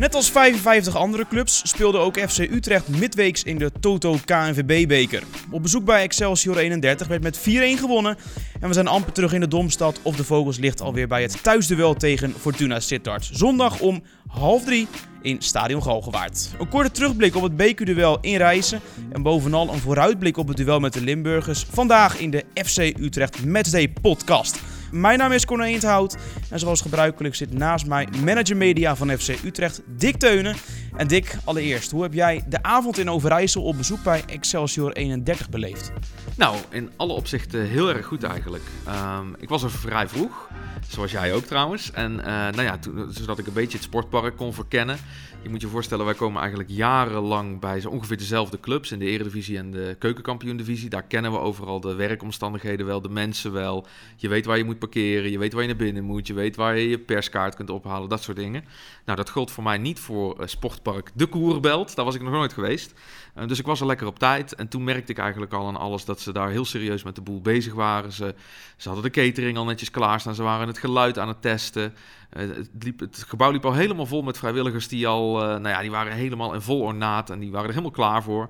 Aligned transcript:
Net 0.00 0.14
als 0.14 0.30
55 0.30 0.96
andere 0.96 1.26
clubs 1.28 1.62
speelde 1.64 1.98
ook 1.98 2.18
FC 2.18 2.38
Utrecht 2.38 2.88
midweeks 2.88 3.42
in 3.42 3.58
de 3.58 3.72
Toto 3.80 4.16
KNVB-beker. 4.24 5.22
Op 5.50 5.62
bezoek 5.62 5.84
bij 5.84 6.02
Excelsior 6.02 6.56
31 6.56 7.06
werd 7.06 7.22
met 7.22 7.38
4-1 7.38 7.42
gewonnen 7.80 8.16
en 8.60 8.68
we 8.68 8.74
zijn 8.74 8.86
amper 8.86 9.12
terug 9.12 9.32
in 9.32 9.40
de 9.40 9.48
Domstad 9.48 10.00
of 10.02 10.16
de 10.16 10.24
Vogels 10.24 10.58
ligt 10.58 10.80
alweer 10.80 11.08
bij 11.08 11.22
het 11.22 11.42
thuisduel 11.42 11.94
tegen 11.94 12.34
Fortuna 12.38 12.80
Sittard. 12.80 13.28
Zondag 13.32 13.80
om 13.80 14.02
half 14.26 14.64
drie 14.64 14.88
in 15.22 15.36
Stadion 15.42 15.82
Galgenwaard. 15.82 16.50
Een 16.58 16.68
korte 16.68 16.90
terugblik 16.90 17.36
op 17.36 17.42
het 17.42 17.56
bekerduel 17.56 18.18
in 18.20 18.36
Rijssen 18.36 18.80
en 19.12 19.22
bovenal 19.22 19.72
een 19.72 19.80
vooruitblik 19.80 20.36
op 20.36 20.48
het 20.48 20.56
duel 20.56 20.80
met 20.80 20.92
de 20.92 21.00
Limburgers. 21.00 21.66
Vandaag 21.70 22.18
in 22.18 22.30
de 22.30 22.44
FC 22.64 22.78
Utrecht 22.78 23.44
Matchday 23.44 23.92
podcast. 24.02 24.60
Mijn 24.90 25.18
naam 25.18 25.32
is 25.32 25.44
Corne 25.44 25.66
Eendhout 25.66 26.16
en 26.50 26.58
zoals 26.58 26.80
gebruikelijk 26.80 27.34
zit 27.34 27.52
naast 27.52 27.86
mij 27.86 28.08
manager 28.24 28.56
media 28.56 28.96
van 28.96 29.18
FC 29.18 29.28
Utrecht, 29.44 29.80
Dick 29.86 30.16
Teunen. 30.16 30.56
En 30.96 31.06
Dick, 31.06 31.36
allereerst, 31.44 31.90
hoe 31.90 32.02
heb 32.02 32.12
jij 32.12 32.42
de 32.48 32.62
avond 32.62 32.98
in 32.98 33.10
Overijssel 33.10 33.62
op 33.62 33.76
bezoek 33.76 34.02
bij 34.02 34.22
Excelsior 34.26 34.92
31 34.92 35.48
beleefd? 35.48 35.92
Nou, 36.40 36.56
in 36.70 36.90
alle 36.96 37.12
opzichten 37.12 37.66
heel 37.66 37.88
erg 37.88 38.06
goed 38.06 38.22
eigenlijk. 38.22 38.62
Ehm, 38.86 39.26
ik 39.38 39.48
was 39.48 39.62
er 39.62 39.70
vrij 39.70 40.08
vroeg, 40.08 40.48
zoals 40.88 41.10
jij 41.10 41.34
ook 41.34 41.44
trouwens. 41.44 41.90
En 41.90 42.12
uh, 42.12 42.24
nou 42.24 42.62
ja, 42.62 42.78
toen, 42.78 43.12
zodat 43.12 43.38
ik 43.38 43.46
een 43.46 43.52
beetje 43.52 43.76
het 43.76 43.86
sportpark 43.86 44.36
kon 44.36 44.54
verkennen. 44.54 44.98
Je 45.42 45.48
moet 45.48 45.60
je 45.60 45.68
voorstellen, 45.68 46.04
wij 46.04 46.14
komen 46.14 46.40
eigenlijk 46.40 46.70
jarenlang 46.70 47.60
bij 47.60 47.80
zo 47.80 47.88
ongeveer 47.88 48.16
dezelfde 48.16 48.60
clubs 48.60 48.92
in 48.92 48.98
de 48.98 49.04
Eredivisie 49.04 49.58
en 49.58 49.70
de 49.70 49.96
Keukenkampioen-divisie. 49.98 50.90
Daar 50.90 51.02
kennen 51.02 51.32
we 51.32 51.38
overal 51.38 51.80
de 51.80 51.94
werkomstandigheden 51.94 52.86
wel, 52.86 53.00
de 53.00 53.08
mensen 53.08 53.52
wel. 53.52 53.86
Je 54.16 54.28
weet 54.28 54.46
waar 54.46 54.58
je 54.58 54.64
moet 54.64 54.78
parkeren, 54.78 55.30
je 55.30 55.38
weet 55.38 55.52
waar 55.52 55.62
je 55.62 55.68
naar 55.68 55.76
binnen 55.76 56.04
moet, 56.04 56.26
je 56.26 56.34
weet 56.34 56.56
waar 56.56 56.76
je 56.76 56.88
je 56.88 56.98
perskaart 56.98 57.54
kunt 57.54 57.70
ophalen, 57.70 58.08
dat 58.08 58.22
soort 58.22 58.36
dingen. 58.36 58.64
Nou, 59.04 59.16
dat 59.16 59.30
gold 59.30 59.50
voor 59.50 59.64
mij 59.64 59.78
niet 59.78 60.00
voor 60.00 60.40
uh, 60.40 60.46
Sportpark 60.46 61.10
De 61.14 61.26
Koerbelt, 61.26 61.94
daar 61.94 62.04
was 62.04 62.14
ik 62.14 62.22
nog 62.22 62.32
nooit 62.32 62.52
geweest. 62.52 62.94
Uh, 63.38 63.46
dus 63.46 63.58
ik 63.58 63.66
was 63.66 63.80
er 63.80 63.86
lekker 63.86 64.06
op 64.06 64.18
tijd 64.18 64.54
en 64.54 64.68
toen 64.68 64.84
merkte 64.84 65.12
ik 65.12 65.18
eigenlijk 65.18 65.52
al 65.52 65.66
aan 65.66 65.76
alles 65.76 66.04
dat 66.04 66.20
ze 66.20 66.29
daar 66.32 66.50
heel 66.50 66.64
serieus 66.64 67.02
met 67.02 67.14
de 67.14 67.20
boel 67.20 67.40
bezig 67.40 67.74
waren. 67.74 68.12
Ze, 68.12 68.34
ze 68.76 68.88
hadden 68.88 69.12
de 69.12 69.20
catering 69.20 69.56
al 69.56 69.64
netjes 69.64 69.90
klaarstaan, 69.90 70.34
ze 70.34 70.42
waren 70.42 70.66
het 70.66 70.78
geluid 70.78 71.18
aan 71.18 71.28
het 71.28 71.42
testen. 71.42 71.94
Uh, 72.36 72.56
het, 72.56 72.70
liep, 72.80 73.00
het, 73.00 73.24
gebouw 73.28 73.50
liep 73.50 73.64
al 73.64 73.72
helemaal 73.72 74.06
vol 74.06 74.22
met 74.22 74.38
vrijwilligers 74.38 74.88
die 74.88 75.08
al, 75.08 75.42
uh, 75.42 75.48
nou 75.48 75.68
ja, 75.68 75.80
die 75.80 75.90
waren 75.90 76.12
helemaal 76.12 76.54
in 76.54 76.60
vol 76.60 76.80
ornaat 76.80 77.30
en 77.30 77.38
die 77.38 77.50
waren 77.50 77.66
er 77.66 77.72
helemaal 77.72 77.94
klaar 77.94 78.22
voor. 78.22 78.48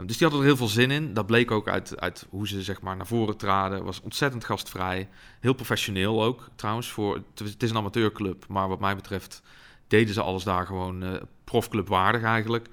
Uh, 0.00 0.06
dus 0.06 0.18
die 0.18 0.26
hadden 0.26 0.40
er 0.40 0.46
heel 0.46 0.56
veel 0.56 0.68
zin 0.68 0.90
in. 0.90 1.14
Dat 1.14 1.26
bleek 1.26 1.50
ook 1.50 1.68
uit, 1.68 2.00
uit 2.00 2.26
hoe 2.30 2.48
ze 2.48 2.62
zeg 2.62 2.80
maar 2.80 2.96
naar 2.96 3.06
voren 3.06 3.36
traden. 3.36 3.84
Was 3.84 4.00
ontzettend 4.00 4.44
gastvrij, 4.44 5.08
heel 5.40 5.54
professioneel 5.54 6.22
ook 6.22 6.48
trouwens. 6.56 6.88
Voor, 6.88 7.14
het 7.34 7.62
is 7.62 7.70
een 7.70 7.76
amateurclub, 7.76 8.44
maar 8.48 8.68
wat 8.68 8.80
mij 8.80 8.96
betreft 8.96 9.42
deden 9.86 10.14
ze 10.14 10.22
alles 10.22 10.44
daar 10.44 10.66
gewoon 10.66 11.20
profclubwaardig 11.44 12.22
eigenlijk. 12.22 12.68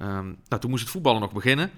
Um, 0.00 0.38
nou, 0.48 0.60
toen 0.60 0.70
moest 0.70 0.82
het 0.82 0.92
voetballen 0.92 1.20
nog 1.20 1.32
beginnen. 1.32 1.70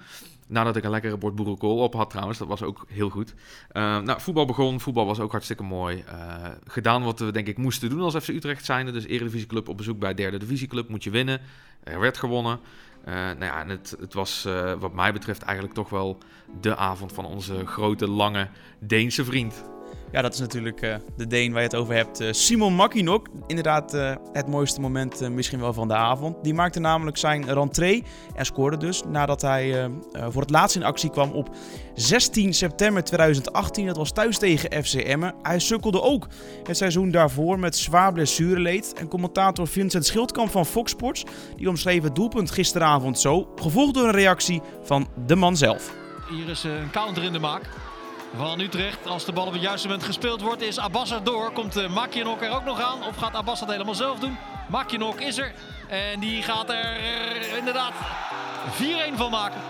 Nadat 0.47 0.75
ik 0.75 0.83
een 0.83 0.89
lekkere 0.89 1.17
bord 1.17 1.35
boerenkool 1.35 1.77
op 1.77 1.93
had 1.93 2.09
trouwens, 2.09 2.37
dat 2.37 2.47
was 2.47 2.61
ook 2.61 2.85
heel 2.87 3.09
goed. 3.09 3.33
Uh, 3.71 3.99
nou, 3.99 4.21
voetbal 4.21 4.45
begon, 4.45 4.79
voetbal 4.79 5.05
was 5.05 5.19
ook 5.19 5.31
hartstikke 5.31 5.63
mooi. 5.63 6.03
Uh, 6.07 6.45
gedaan 6.67 7.03
wat 7.03 7.19
we 7.19 7.31
denk 7.31 7.47
ik 7.47 7.57
moesten 7.57 7.89
doen 7.89 8.01
als 8.01 8.15
FC 8.15 8.27
Utrecht 8.27 8.65
zijnde. 8.65 8.91
Dus 8.91 9.05
Eredivisieclub 9.05 9.67
op 9.67 9.77
bezoek 9.77 9.99
bij 9.99 10.13
derde 10.13 10.37
divisieclub, 10.37 10.89
moet 10.89 11.03
je 11.03 11.09
winnen. 11.09 11.41
Er 11.83 11.99
werd 11.99 12.17
gewonnen. 12.17 12.59
Uh, 13.07 13.13
nou 13.13 13.45
ja, 13.45 13.65
het, 13.67 13.95
het 13.99 14.13
was 14.13 14.47
wat 14.79 14.93
mij 14.93 15.13
betreft 15.13 15.41
eigenlijk 15.41 15.75
toch 15.75 15.89
wel 15.89 16.17
de 16.61 16.75
avond 16.75 17.13
van 17.13 17.25
onze 17.25 17.65
grote, 17.65 18.07
lange 18.07 18.49
Deense 18.79 19.25
vriend. 19.25 19.63
Ja, 20.11 20.21
dat 20.21 20.33
is 20.33 20.39
natuurlijk 20.39 20.81
uh, 20.81 20.95
de 21.17 21.27
Deen 21.27 21.51
waar 21.51 21.61
je 21.61 21.67
het 21.67 21.75
over 21.75 21.93
hebt. 21.93 22.21
Uh, 22.21 22.31
Simon 22.31 22.75
Makinok, 22.75 23.27
inderdaad 23.47 23.93
uh, 23.93 24.15
het 24.33 24.47
mooiste 24.47 24.81
moment 24.81 25.29
misschien 25.29 25.59
wel 25.59 25.73
van 25.73 25.87
de 25.87 25.93
avond. 25.93 26.43
Die 26.43 26.53
maakte 26.53 26.79
namelijk 26.79 27.17
zijn 27.17 27.53
rentree 27.53 28.03
en 28.35 28.45
scoorde 28.45 28.77
dus 28.77 29.03
nadat 29.09 29.41
hij 29.41 29.89
voor 30.29 30.41
het 30.41 30.49
laatst 30.49 30.75
in 30.75 30.83
actie 30.83 31.09
kwam 31.09 31.31
op 31.31 31.49
16 31.93 32.53
september 32.53 33.03
2018. 33.03 33.85
Dat 33.85 33.97
was 33.97 34.11
thuis 34.11 34.37
tegen 34.37 34.83
FC 34.83 34.93
Emmen. 34.93 35.35
Hij 35.41 35.59
sukkelde 35.59 36.01
ook 36.01 36.27
het 36.63 36.77
seizoen 36.77 37.11
daarvoor 37.11 37.59
met 37.59 37.77
zwaar 37.77 38.13
blessureleed. 38.13 38.93
En 38.93 39.07
commentator 39.07 39.67
Vincent 39.67 40.05
Schildkamp 40.05 40.51
van 40.51 40.65
Fox 40.65 40.91
Sports 40.91 41.23
die 41.55 41.69
omschreef 41.69 42.03
het 42.03 42.15
doelpunt 42.15 42.51
gisteravond 42.51 43.19
zo, 43.19 43.47
gevolgd 43.55 43.93
door 43.93 44.03
een 44.03 44.11
reactie 44.11 44.61
van 44.83 45.07
de 45.25 45.35
man 45.35 45.57
zelf. 45.57 45.93
Hier 46.29 46.49
is 46.49 46.63
een 46.63 46.89
counter 46.91 47.23
in 47.23 47.33
de 47.33 47.39
maak 47.39 47.69
van 48.35 48.59
Utrecht. 48.59 49.07
Als 49.07 49.25
de 49.25 49.31
bal 49.31 49.45
op 49.45 49.53
het 49.53 49.61
juiste 49.61 49.87
moment 49.87 50.05
gespeeld 50.05 50.41
wordt, 50.41 50.61
is 50.61 50.79
Abbas 50.79 51.13
door. 51.23 51.51
Komt 51.51 51.77
uh, 51.77 51.83
er 52.41 52.55
ook 52.55 52.65
nog 52.65 52.81
aan? 52.81 53.03
Of 53.03 53.15
gaat 53.15 53.33
Abbas 53.33 53.59
dat 53.59 53.71
helemaal 53.71 53.95
zelf 53.95 54.19
doen? 54.19 54.37
Makjenok 54.69 55.21
is 55.21 55.37
er. 55.37 55.53
En 55.87 56.19
die 56.19 56.43
gaat 56.43 56.69
er 56.69 56.97
uh, 56.97 57.57
inderdaad 57.57 57.93
4-1 59.13 59.15
van 59.15 59.31
maken. 59.31 59.61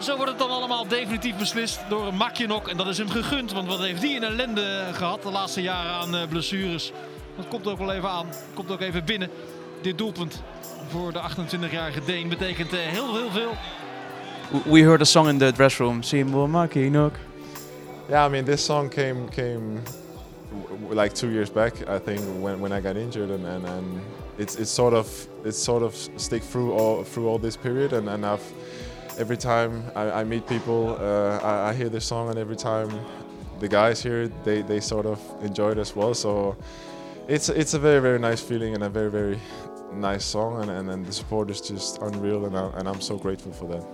Zo 0.00 0.16
wordt 0.16 0.30
het 0.30 0.40
dan 0.40 0.50
allemaal 0.50 0.88
definitief 0.88 1.36
beslist 1.36 1.80
door 1.88 2.14
Makjenok. 2.14 2.68
En 2.68 2.76
dat 2.76 2.86
is 2.86 2.98
hem 2.98 3.08
gegund, 3.08 3.52
want 3.52 3.68
wat 3.68 3.78
heeft 3.78 4.00
die 4.00 4.14
in 4.14 4.22
ellende 4.22 4.84
gehad 4.92 5.22
de 5.22 5.30
laatste 5.30 5.62
jaren 5.62 5.92
aan 5.92 6.14
uh, 6.14 6.22
blessures. 6.28 6.92
Dat 7.36 7.48
komt 7.48 7.66
ook 7.66 7.78
wel 7.78 7.92
even 7.92 8.08
aan. 8.08 8.26
Komt 8.54 8.70
ook 8.70 8.80
even 8.80 9.04
binnen. 9.04 9.30
Dit 9.82 9.98
doelpunt 9.98 10.42
voor 10.88 11.12
de 11.12 11.20
28-jarige 11.20 12.04
Deen 12.04 12.28
betekent 12.28 12.70
heel, 12.70 13.14
heel 13.14 13.30
veel. 13.30 13.52
We 14.66 14.82
heard 14.82 15.02
a 15.02 15.06
song 15.06 15.28
in 15.28 15.38
the 15.38 15.52
dress 15.52 15.80
room. 15.80 16.02
Yeah, 18.08 18.24
I 18.24 18.28
mean, 18.28 18.44
this 18.44 18.64
song 18.64 18.90
came 18.90 19.28
came 19.28 19.82
like 20.90 21.14
two 21.14 21.30
years 21.30 21.48
back, 21.50 21.88
I 21.88 21.98
think, 21.98 22.20
when, 22.42 22.60
when 22.60 22.72
I 22.72 22.80
got 22.80 22.96
injured, 22.96 23.30
and, 23.30 23.46
and, 23.46 23.64
and 23.66 24.00
it's 24.38 24.56
it's 24.56 24.70
sort 24.70 24.94
of 24.94 25.08
it's 25.44 25.58
sort 25.58 25.82
of 25.82 25.94
stick 25.94 26.42
through 26.42 26.72
all 26.72 27.04
through 27.04 27.28
all 27.28 27.38
this 27.38 27.56
period, 27.56 27.92
and, 27.92 28.08
and 28.08 28.26
I've 28.26 28.44
every 29.18 29.36
time 29.36 29.84
I, 29.94 30.20
I 30.20 30.24
meet 30.24 30.46
people, 30.46 30.96
uh, 31.00 31.38
I, 31.38 31.70
I 31.70 31.74
hear 31.74 31.88
this 31.88 32.04
song, 32.04 32.28
and 32.28 32.38
every 32.38 32.56
time 32.56 32.90
the 33.60 33.68
guys 33.68 34.02
here, 34.02 34.28
they, 34.44 34.62
they 34.62 34.80
sort 34.80 35.06
of 35.06 35.20
enjoy 35.42 35.70
it 35.70 35.78
as 35.78 35.94
well. 35.94 36.14
So 36.14 36.56
it's 37.28 37.48
it's 37.48 37.74
a 37.74 37.78
very 37.78 38.00
very 38.00 38.18
nice 38.18 38.40
feeling 38.40 38.74
and 38.74 38.82
a 38.84 38.88
very 38.88 39.10
very 39.10 39.38
nice 39.96 40.24
song, 40.24 40.62
and, 40.62 40.70
and, 40.70 40.90
and 40.90 41.06
the 41.06 41.12
support 41.12 41.50
is 41.50 41.60
just 41.60 42.02
unreal, 42.02 42.46
and, 42.46 42.56
I, 42.56 42.70
and 42.78 42.88
I'm 42.88 43.00
so 43.00 43.16
grateful 43.16 43.52
for 43.52 43.68
that 43.68 43.84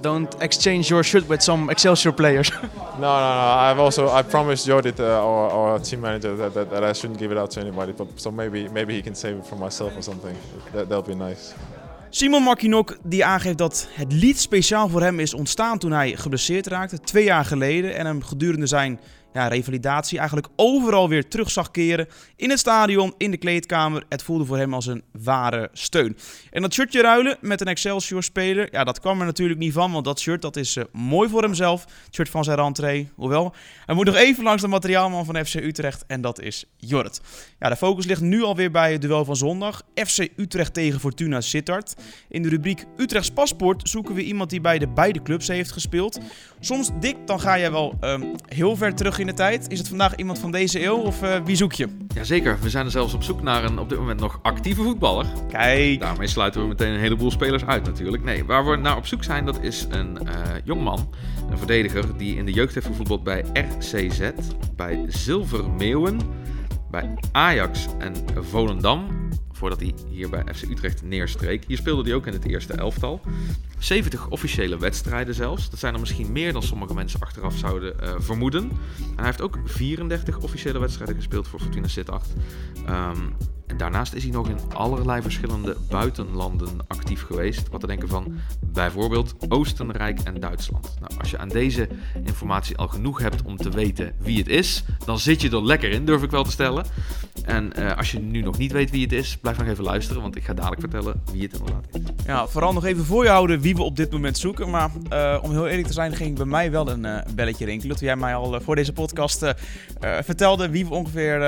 don't 0.00 0.42
exchange 0.42 0.90
your 0.90 1.02
shirt 1.02 1.28
with 1.28 1.42
some 1.42 1.70
Excelsior 1.70 2.12
players. 2.12 2.50
no, 2.52 3.10
no, 3.24 3.30
no. 3.40 3.46
I've 3.68 3.78
also 3.78 4.08
I 4.08 4.22
promised 4.22 4.68
Jordit, 4.68 5.00
uh, 5.00 5.28
our, 5.28 5.50
our 5.50 5.78
team 5.78 6.00
manager, 6.00 6.36
that, 6.36 6.54
that, 6.54 6.70
that, 6.70 6.84
I 6.84 6.92
shouldn't 6.92 7.18
give 7.18 7.32
it 7.32 7.38
out 7.38 7.50
to 7.52 7.60
anybody. 7.60 7.92
But 7.92 8.08
so 8.16 8.30
maybe 8.30 8.68
maybe 8.68 8.94
he 8.94 9.02
can 9.02 9.14
save 9.14 9.36
it 9.38 9.46
for 9.46 9.56
myself 9.56 9.96
or 9.96 10.02
something. 10.02 10.36
That 10.72 10.88
that'll 10.88 11.02
be 11.02 11.14
nice. 11.14 11.54
Simon 12.10 12.42
Makinok 12.42 12.96
die 13.02 13.24
aangeeft 13.24 13.58
dat 13.58 13.88
het 13.90 14.12
lied 14.12 14.38
speciaal 14.38 14.88
voor 14.88 15.02
hem 15.02 15.20
is 15.20 15.34
ontstaan 15.34 15.78
toen 15.78 15.92
hij 15.92 16.16
geblesseerd 16.16 16.66
raakte, 16.66 17.00
twee 17.00 17.24
jaar 17.24 17.44
geleden. 17.44 17.94
En 17.94 18.06
hem 18.06 18.22
gedurende 18.22 18.66
zijn 18.66 19.00
ja, 19.36 19.48
revalidatie 19.48 20.18
eigenlijk 20.18 20.48
overal 20.56 21.08
weer 21.08 21.28
terug 21.28 21.50
zag 21.50 21.70
keren. 21.70 22.08
In 22.36 22.50
het 22.50 22.58
stadion, 22.58 23.14
in 23.16 23.30
de 23.30 23.36
kleedkamer. 23.36 24.04
Het 24.08 24.22
voelde 24.22 24.44
voor 24.44 24.58
hem 24.58 24.74
als 24.74 24.86
een 24.86 25.02
ware 25.22 25.68
steun. 25.72 26.16
En 26.50 26.62
dat 26.62 26.74
shirtje 26.74 27.02
ruilen 27.02 27.36
met 27.40 27.60
een 27.60 27.66
Excelsior-speler, 27.66 28.68
ja, 28.70 28.84
dat 28.84 29.00
kwam 29.00 29.20
er 29.20 29.26
natuurlijk 29.26 29.58
niet 29.58 29.72
van. 29.72 29.92
Want 29.92 30.04
dat 30.04 30.20
shirt 30.20 30.42
dat 30.42 30.56
is 30.56 30.76
uh, 30.76 30.84
mooi 30.92 31.28
voor 31.28 31.42
hemzelf. 31.42 31.84
Het 32.04 32.14
shirt 32.14 32.28
van 32.28 32.44
zijn 32.44 32.56
rentree. 32.56 33.08
Hoewel, 33.14 33.54
hij 33.86 33.94
moet 33.94 34.06
nog 34.06 34.14
even 34.14 34.44
langs 34.44 34.62
de 34.62 34.68
materiaalman 34.68 35.24
van 35.24 35.44
FC 35.44 35.54
Utrecht. 35.54 36.04
En 36.06 36.20
dat 36.20 36.40
is 36.40 36.64
Jorrit. 36.76 37.20
Ja, 37.58 37.68
de 37.68 37.76
focus 37.76 38.06
ligt 38.06 38.20
nu 38.20 38.42
alweer 38.42 38.70
bij 38.70 38.92
het 38.92 39.00
duel 39.00 39.24
van 39.24 39.36
zondag. 39.36 39.82
FC 39.94 40.28
Utrecht 40.36 40.74
tegen 40.74 41.00
Fortuna 41.00 41.40
Sittard. 41.40 41.94
In 42.28 42.42
de 42.42 42.48
rubriek 42.48 42.84
Utrechts 42.96 43.30
Paspoort 43.30 43.88
zoeken 43.88 44.14
we 44.14 44.22
iemand 44.22 44.50
die 44.50 44.60
bij 44.60 44.78
de 44.78 44.88
beide 44.88 45.22
clubs 45.22 45.48
heeft 45.48 45.72
gespeeld. 45.72 46.18
Soms, 46.60 46.90
Dick, 47.00 47.16
dan 47.24 47.40
ga 47.40 47.54
je 47.54 47.70
wel 47.70 47.98
um, 48.00 48.34
heel 48.48 48.76
ver 48.76 48.94
terug 48.94 49.18
in 49.18 49.25
de 49.26 49.34
tijd. 49.34 49.68
Is 49.68 49.78
het 49.78 49.88
vandaag 49.88 50.16
iemand 50.16 50.38
van 50.38 50.50
deze 50.50 50.84
eeuw 50.84 50.96
of 50.96 51.22
uh, 51.22 51.36
wie 51.44 51.56
zoek 51.56 51.72
je? 51.72 51.88
Jazeker, 52.14 52.58
we 52.60 52.70
zijn 52.70 52.84
er 52.84 52.90
zelfs 52.90 53.14
op 53.14 53.22
zoek 53.22 53.42
naar 53.42 53.64
een 53.64 53.78
op 53.78 53.88
dit 53.88 53.98
moment 53.98 54.20
nog 54.20 54.38
actieve 54.42 54.82
voetballer. 54.82 55.26
Kijk. 55.48 56.00
Daarmee 56.00 56.28
sluiten 56.28 56.60
we 56.60 56.66
meteen 56.66 56.92
een 56.92 57.00
heleboel 57.00 57.30
spelers 57.30 57.64
uit 57.64 57.84
natuurlijk. 57.84 58.24
Nee, 58.24 58.44
waar 58.44 58.66
we 58.66 58.76
naar 58.76 58.96
op 58.96 59.06
zoek 59.06 59.24
zijn, 59.24 59.44
dat 59.44 59.62
is 59.62 59.86
een 59.90 60.18
uh, 60.22 60.30
jongman, 60.64 61.10
een 61.50 61.58
verdediger 61.58 62.16
die 62.16 62.36
in 62.36 62.44
de 62.44 62.52
jeugd 62.52 62.74
heeft 62.74 62.86
gevoetbald 62.86 63.24
bij 63.24 63.44
RCZ, 63.52 64.30
bij 64.76 65.04
Zilvermeeuwen, 65.06 66.20
bij 66.90 67.14
Ajax 67.32 67.86
en 67.98 68.14
Volendam 68.40 69.25
voordat 69.56 69.80
hij 69.80 69.94
hier 70.08 70.30
bij 70.30 70.44
FC 70.54 70.62
Utrecht 70.62 71.02
neerstreek. 71.02 71.64
Hier 71.66 71.76
speelde 71.76 72.02
hij 72.02 72.14
ook 72.14 72.26
in 72.26 72.32
het 72.32 72.44
eerste 72.44 72.72
elftal. 72.72 73.20
70 73.78 74.28
officiële 74.28 74.78
wedstrijden 74.78 75.34
zelfs. 75.34 75.70
Dat 75.70 75.78
zijn 75.78 75.94
er 75.94 76.00
misschien 76.00 76.32
meer 76.32 76.52
dan 76.52 76.62
sommige 76.62 76.94
mensen 76.94 77.20
achteraf 77.20 77.56
zouden 77.56 77.94
uh, 78.02 78.14
vermoeden. 78.18 78.62
En 78.62 79.16
hij 79.16 79.24
heeft 79.24 79.42
ook 79.42 79.58
34 79.64 80.38
officiële 80.38 80.78
wedstrijden 80.78 81.16
gespeeld 81.16 81.48
voor 81.48 81.60
Fortuna 81.60 81.88
Sittard. 81.88 82.26
Um, 82.88 83.36
En 83.66 83.76
daarnaast 83.76 84.12
is 84.12 84.22
hij 84.22 84.32
nog 84.32 84.48
in 84.48 84.58
allerlei 84.72 85.22
verschillende 85.22 85.76
buitenlanden 85.88 86.68
actief 86.86 87.22
geweest. 87.22 87.68
Wat 87.68 87.80
te 87.80 87.86
denken 87.86 88.08
van 88.08 88.38
bijvoorbeeld 88.72 89.34
Oostenrijk 89.48 90.20
en 90.20 90.40
Duitsland. 90.40 90.96
Nou, 91.00 91.12
als 91.18 91.30
je 91.30 91.38
aan 91.38 91.48
deze 91.48 91.88
informatie 92.24 92.76
al 92.76 92.88
genoeg 92.88 93.18
hebt 93.18 93.42
om 93.42 93.56
te 93.56 93.70
weten 93.70 94.14
wie 94.18 94.38
het 94.38 94.48
is, 94.48 94.84
dan 95.04 95.18
zit 95.18 95.40
je 95.40 95.50
er 95.50 95.64
lekker 95.64 95.90
in, 95.90 96.04
durf 96.04 96.22
ik 96.22 96.30
wel 96.30 96.44
te 96.44 96.50
stellen. 96.50 96.86
En 97.44 97.72
uh, 97.78 97.96
als 97.96 98.12
je 98.12 98.18
nu 98.18 98.40
nog 98.40 98.58
niet 98.58 98.72
weet 98.72 98.90
wie 98.90 99.02
het 99.02 99.12
is, 99.12 99.38
blijf 99.52 99.58
nog 99.58 99.68
even 99.68 99.84
luisteren, 99.84 100.22
want 100.22 100.36
ik 100.36 100.44
ga 100.44 100.54
dadelijk 100.54 100.80
vertellen 100.80 101.22
wie 101.32 101.42
het 101.42 101.52
inderdaad 101.52 101.84
is. 101.92 102.00
Ja, 102.26 102.46
vooral 102.46 102.72
nog 102.72 102.84
even 102.84 103.04
voor 103.04 103.24
je 103.24 103.30
houden 103.30 103.60
wie 103.60 103.74
we 103.74 103.82
op 103.82 103.96
dit 103.96 104.10
moment 104.10 104.38
zoeken. 104.38 104.70
Maar 104.70 104.90
uh, 105.12 105.38
om 105.42 105.50
heel 105.50 105.66
eerlijk 105.66 105.86
te 105.86 105.92
zijn, 105.92 106.14
ging 106.14 106.36
bij 106.36 106.46
mij 106.46 106.70
wel 106.70 106.90
een 106.90 107.04
uh, 107.04 107.18
belletje 107.34 107.64
rinkelen. 107.64 107.96
Toen 107.96 108.06
jij 108.06 108.16
mij 108.16 108.34
al 108.34 108.60
voor 108.60 108.74
deze 108.74 108.92
podcast 108.92 109.54
vertelde 110.00 110.70
wie 110.70 110.86
we, 110.86 110.94
ongeveer, 110.94 111.38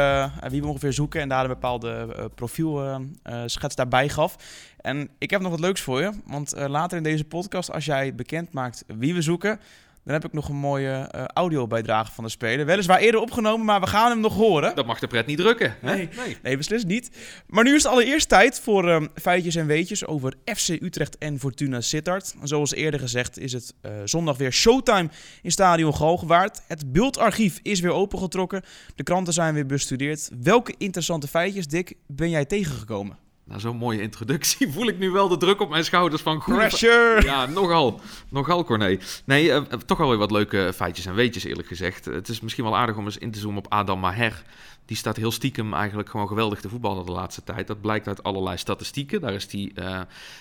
wie 0.49 0.61
we 0.61 0.67
ongeveer 0.67 0.93
zoeken 0.93 1.21
en 1.21 1.29
daar 1.29 1.43
een 1.43 1.49
bepaalde 1.49 2.07
profielschets 2.35 3.75
daarbij 3.75 4.09
gaf. 4.09 4.37
En 4.81 5.09
ik 5.19 5.31
heb 5.31 5.41
nog 5.41 5.51
wat 5.51 5.61
leuks 5.61 5.81
voor 5.81 6.01
je, 6.01 6.11
want 6.27 6.55
later 6.57 6.97
in 6.97 7.03
deze 7.03 7.25
podcast, 7.25 7.73
als 7.73 7.85
jij 7.85 8.15
bekend 8.15 8.53
maakt 8.53 8.85
wie 8.87 9.15
we 9.15 9.23
zoeken 9.23 9.61
dan 10.09 10.17
heb 10.17 10.25
ik 10.25 10.33
nog 10.33 10.49
een 10.49 10.57
mooie 10.57 11.09
uh, 11.15 11.25
audiobijdrage 11.25 12.13
van 12.13 12.25
de 12.25 12.31
speler. 12.31 12.67
Weliswaar 12.67 12.99
eerder 12.99 13.21
opgenomen, 13.21 13.67
maar 13.67 13.81
we 13.81 13.87
gaan 13.87 14.11
hem 14.11 14.21
nog 14.21 14.35
horen. 14.35 14.75
Dat 14.75 14.87
mag 14.87 14.99
de 14.99 15.07
pret 15.07 15.27
niet 15.27 15.39
drukken. 15.39 15.77
Hè? 15.81 15.95
Nee, 15.95 16.09
nee. 16.17 16.37
nee, 16.43 16.57
beslist 16.57 16.87
niet. 16.87 17.11
Maar 17.47 17.65
nu 17.65 17.75
is 17.75 17.83
het 17.83 17.93
allereerst 17.93 18.29
tijd 18.29 18.61
voor 18.61 18.89
um, 18.89 19.09
feitjes 19.15 19.55
en 19.55 19.67
weetjes 19.67 20.07
over 20.07 20.35
FC 20.45 20.69
Utrecht 20.69 21.19
en 21.19 21.39
Fortuna 21.39 21.81
Sittard. 21.81 22.35
Zoals 22.43 22.75
eerder 22.75 23.01
gezegd 23.01 23.39
is 23.39 23.53
het 23.53 23.75
uh, 23.83 23.93
zondag 24.05 24.37
weer 24.37 24.53
showtime 24.53 25.09
in 25.43 25.51
Stadion 25.51 25.95
Galgenwaard. 25.95 26.61
Het 26.67 26.93
beeldarchief 26.93 27.59
is 27.63 27.81
weer 27.81 27.93
opengetrokken. 27.93 28.63
De 28.95 29.03
kranten 29.03 29.33
zijn 29.33 29.55
weer 29.55 29.67
bestudeerd. 29.67 30.31
Welke 30.43 30.75
interessante 30.79 31.29
feitjes, 31.29 31.67
Dick, 31.67 31.95
ben 32.07 32.31
jij 32.31 32.45
tegengekomen? 32.45 33.28
Na 33.49 33.59
zo'n 33.59 33.77
mooie 33.77 34.01
introductie 34.01 34.69
voel 34.73 34.89
ik 34.89 34.99
nu 34.99 35.11
wel 35.11 35.29
de 35.29 35.37
druk 35.37 35.61
op 35.61 35.69
mijn 35.69 35.85
schouders 35.85 36.23
van... 36.23 36.39
Pressure! 36.39 37.23
Ja, 37.25 37.47
nogal. 37.47 38.01
Nogal, 38.29 38.65
Corné. 38.65 38.99
Nee, 39.25 39.49
uh, 39.49 39.63
toch 39.87 39.99
wel 39.99 40.09
weer 40.09 40.19
wat 40.19 40.31
leuke 40.31 40.73
feitjes 40.75 41.07
en 41.07 41.15
weetjes, 41.15 41.45
eerlijk 41.45 41.69
gezegd. 41.69 42.05
Het 42.05 42.29
is 42.29 42.41
misschien 42.41 42.65
wel 42.65 42.77
aardig 42.77 42.97
om 42.97 43.05
eens 43.05 43.19
in 43.19 43.31
te 43.31 43.39
zoomen 43.39 43.59
op 43.59 43.73
Adam 43.73 44.01
Maher 44.01 44.43
die 44.89 44.97
staat 44.97 45.17
heel 45.17 45.31
stiekem 45.31 45.75
eigenlijk 45.75 46.09
gewoon 46.09 46.29
geweldig 46.29 46.61
te 46.61 46.69
voetballen 46.69 47.07
de 47.07 47.13
laatste 47.13 47.45
tijd. 47.45 47.67
Dat 47.67 47.81
blijkt 47.81 48.09
uit 48.09 48.23
allerlei 48.23 48.57
statistieken. 48.57 49.21
Daar 49.21 49.33
is 49.33 49.53
hij 49.53 49.71
uh, 49.75 50.01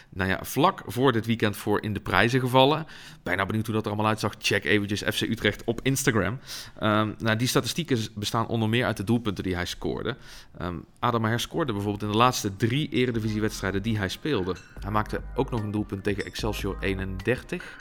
nou 0.09 0.29
ja, 0.29 0.39
vlak 0.41 0.81
voor 0.85 1.11
dit 1.11 1.25
weekend 1.25 1.57
voor 1.57 1.81
in 1.81 1.93
de 1.93 1.99
prijzen 1.99 2.39
gevallen. 2.39 2.87
Bijna 3.23 3.45
benieuwd 3.45 3.65
hoe 3.65 3.75
dat 3.75 3.85
er 3.85 3.91
allemaal 3.91 4.09
uitzag. 4.09 4.35
Check 4.39 4.65
eventjes 4.65 5.01
FC 5.01 5.21
Utrecht 5.21 5.63
op 5.63 5.79
Instagram. 5.83 6.39
Um, 6.83 7.15
nou, 7.17 7.35
die 7.37 7.47
statistieken 7.47 7.99
bestaan 8.15 8.47
onder 8.47 8.69
meer 8.69 8.85
uit 8.85 8.97
de 8.97 9.03
doelpunten 9.03 9.43
die 9.43 9.55
hij 9.55 9.65
scoorde. 9.65 10.15
Um, 10.61 10.85
Adam 10.99 11.21
Maher 11.21 11.39
scoorde 11.39 11.73
bijvoorbeeld 11.73 12.03
in 12.03 12.11
de 12.11 12.17
laatste 12.17 12.55
drie 12.55 12.89
eredivisiewedstrijden 12.97 13.81
die 13.81 13.97
hij 13.97 14.09
speelde. 14.09 14.55
Hij 14.79 14.91
maakte 14.91 15.21
ook 15.35 15.51
nog 15.51 15.61
een 15.61 15.71
doelpunt 15.71 16.03
tegen 16.03 16.25
Excelsior 16.25 16.77
31. 16.79 17.77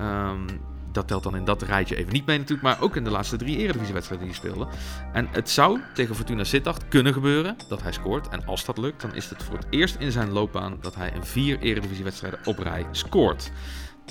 Um, 0.00 0.46
dat 0.94 1.08
telt 1.08 1.22
dan 1.22 1.36
in 1.36 1.44
dat 1.44 1.62
rijtje 1.62 1.96
even 1.96 2.12
niet 2.12 2.26
mee 2.26 2.38
natuurlijk, 2.38 2.68
maar 2.68 2.82
ook 2.82 2.96
in 2.96 3.04
de 3.04 3.10
laatste 3.10 3.36
drie 3.36 3.56
Eredivisiewedstrijden 3.56 4.26
die 4.26 4.36
hij 4.36 4.50
speelde. 4.50 4.68
En 5.12 5.28
het 5.30 5.50
zou 5.50 5.80
tegen 5.94 6.14
Fortuna 6.14 6.44
Sittard 6.44 6.88
kunnen 6.88 7.12
gebeuren 7.12 7.56
dat 7.68 7.82
hij 7.82 7.92
scoort. 7.92 8.28
En 8.28 8.46
als 8.46 8.64
dat 8.64 8.78
lukt, 8.78 9.00
dan 9.00 9.14
is 9.14 9.28
het 9.28 9.42
voor 9.42 9.56
het 9.56 9.66
eerst 9.70 9.96
in 9.98 10.12
zijn 10.12 10.32
loopbaan 10.32 10.78
dat 10.80 10.94
hij 10.94 11.12
in 11.14 11.24
vier 11.24 11.58
Eredivisiewedstrijden 11.58 12.40
op 12.44 12.58
rij 12.58 12.86
scoort. 12.90 13.50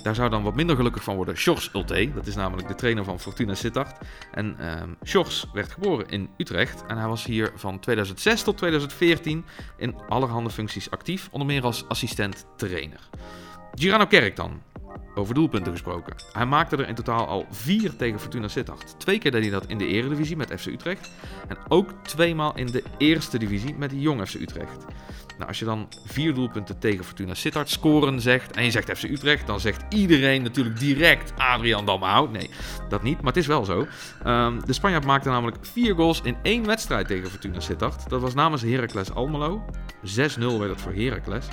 Daar 0.02 0.16
zou 0.16 0.30
dan 0.30 0.44
wat 0.44 0.56
minder 0.56 0.76
gelukkig 0.76 1.04
van 1.04 1.16
worden 1.16 1.38
Sjors 1.38 1.70
Ulte. 1.74 2.12
Dat 2.16 2.28
is 2.28 2.36
namelijk 2.36 2.68
de 2.68 2.76
trainer 2.76 3.04
van 3.04 3.20
Fortuna 3.20 3.54
Sittard. 3.54 3.98
En 4.32 4.58
um, 4.84 4.98
werd 5.54 5.72
geboren 5.72 6.10
in 6.10 6.30
Utrecht. 6.38 6.84
En 6.88 6.98
hij 6.98 7.08
was 7.08 7.26
hier 7.26 7.52
van 7.56 7.80
2006 7.80 8.44
tot 8.44 8.58
2014 8.58 9.46
in 9.78 9.96
allerhande 10.08 10.50
functies 10.50 10.90
actief. 10.92 11.28
Onder 11.32 11.48
meer 11.48 11.64
als 11.64 11.88
assistent 11.88 12.46
trainer. 12.58 13.00
Girano 13.74 14.06
Kerk 14.06 14.36
dan. 14.36 14.62
Over 15.16 15.36
doelpunten 15.36 15.72
gesproken. 15.72 16.16
Hij 16.32 16.46
maakte 16.46 16.76
er 16.76 16.88
in 16.88 16.96
totaal 16.96 17.28
al 17.28 17.46
vier 17.50 17.96
tegen 17.96 18.20
Fortuna 18.20 18.48
Sittard. 18.48 19.00
Twee 19.00 19.18
keer 19.18 19.32
deed 19.32 19.42
hij 19.42 19.52
dat 19.52 19.66
in 19.66 19.78
de 19.78 19.88
eredivisie 19.88 20.38
met 20.38 20.54
FC 20.60 20.66
Utrecht. 20.66 21.12
En 21.48 21.58
ook 21.68 21.90
tweemaal 22.04 22.56
in 22.58 22.66
de 22.66 22.84
eerste 22.98 23.38
divisie 23.38 23.76
met 23.76 23.92
Jong 23.96 24.28
FC 24.28 24.34
Utrecht. 24.34 24.86
Nou, 25.44 25.56
als 25.56 25.64
je 25.64 25.72
dan 25.72 25.88
vier 26.06 26.34
doelpunten 26.34 26.80
tegen 26.80 27.06
Fortuna 27.06 27.34
Sittard 27.34 27.70
scoren 27.70 28.22
zegt 28.22 28.56
en 28.56 28.64
je 28.64 28.72
zegt 28.72 28.98
FC 28.98 29.04
Utrecht, 29.04 29.48
dan 29.48 29.60
zegt 29.60 29.84
iedereen 29.90 30.44
natuurlijk 30.44 30.80
direct 30.80 31.34
Adrian 31.38 31.86
Dalmau. 31.86 32.30
Nee, 32.32 32.50
dat 32.90 33.04
niet, 33.04 33.18
maar 33.18 33.34
het 33.34 33.42
is 33.42 33.48
wel 33.48 33.66
zo. 33.66 33.88
Um, 34.26 34.66
de 34.66 34.74
Spanjaard 34.74 35.06
maakte 35.06 35.30
namelijk 35.30 35.58
vier 35.62 35.96
goals 35.96 36.22
in 36.22 36.38
één 36.42 36.66
wedstrijd 36.66 37.08
tegen 37.08 37.30
Fortuna 37.30 37.60
Sittard. 37.60 38.10
Dat 38.10 38.22
was 38.22 38.34
namens 38.34 38.62
Heracles 38.62 39.14
Almelo. 39.14 39.66
6-0 40.06 40.10
werd 40.40 40.72
het 40.72 40.82
voor 40.82 40.94
Heracles. 40.94 41.46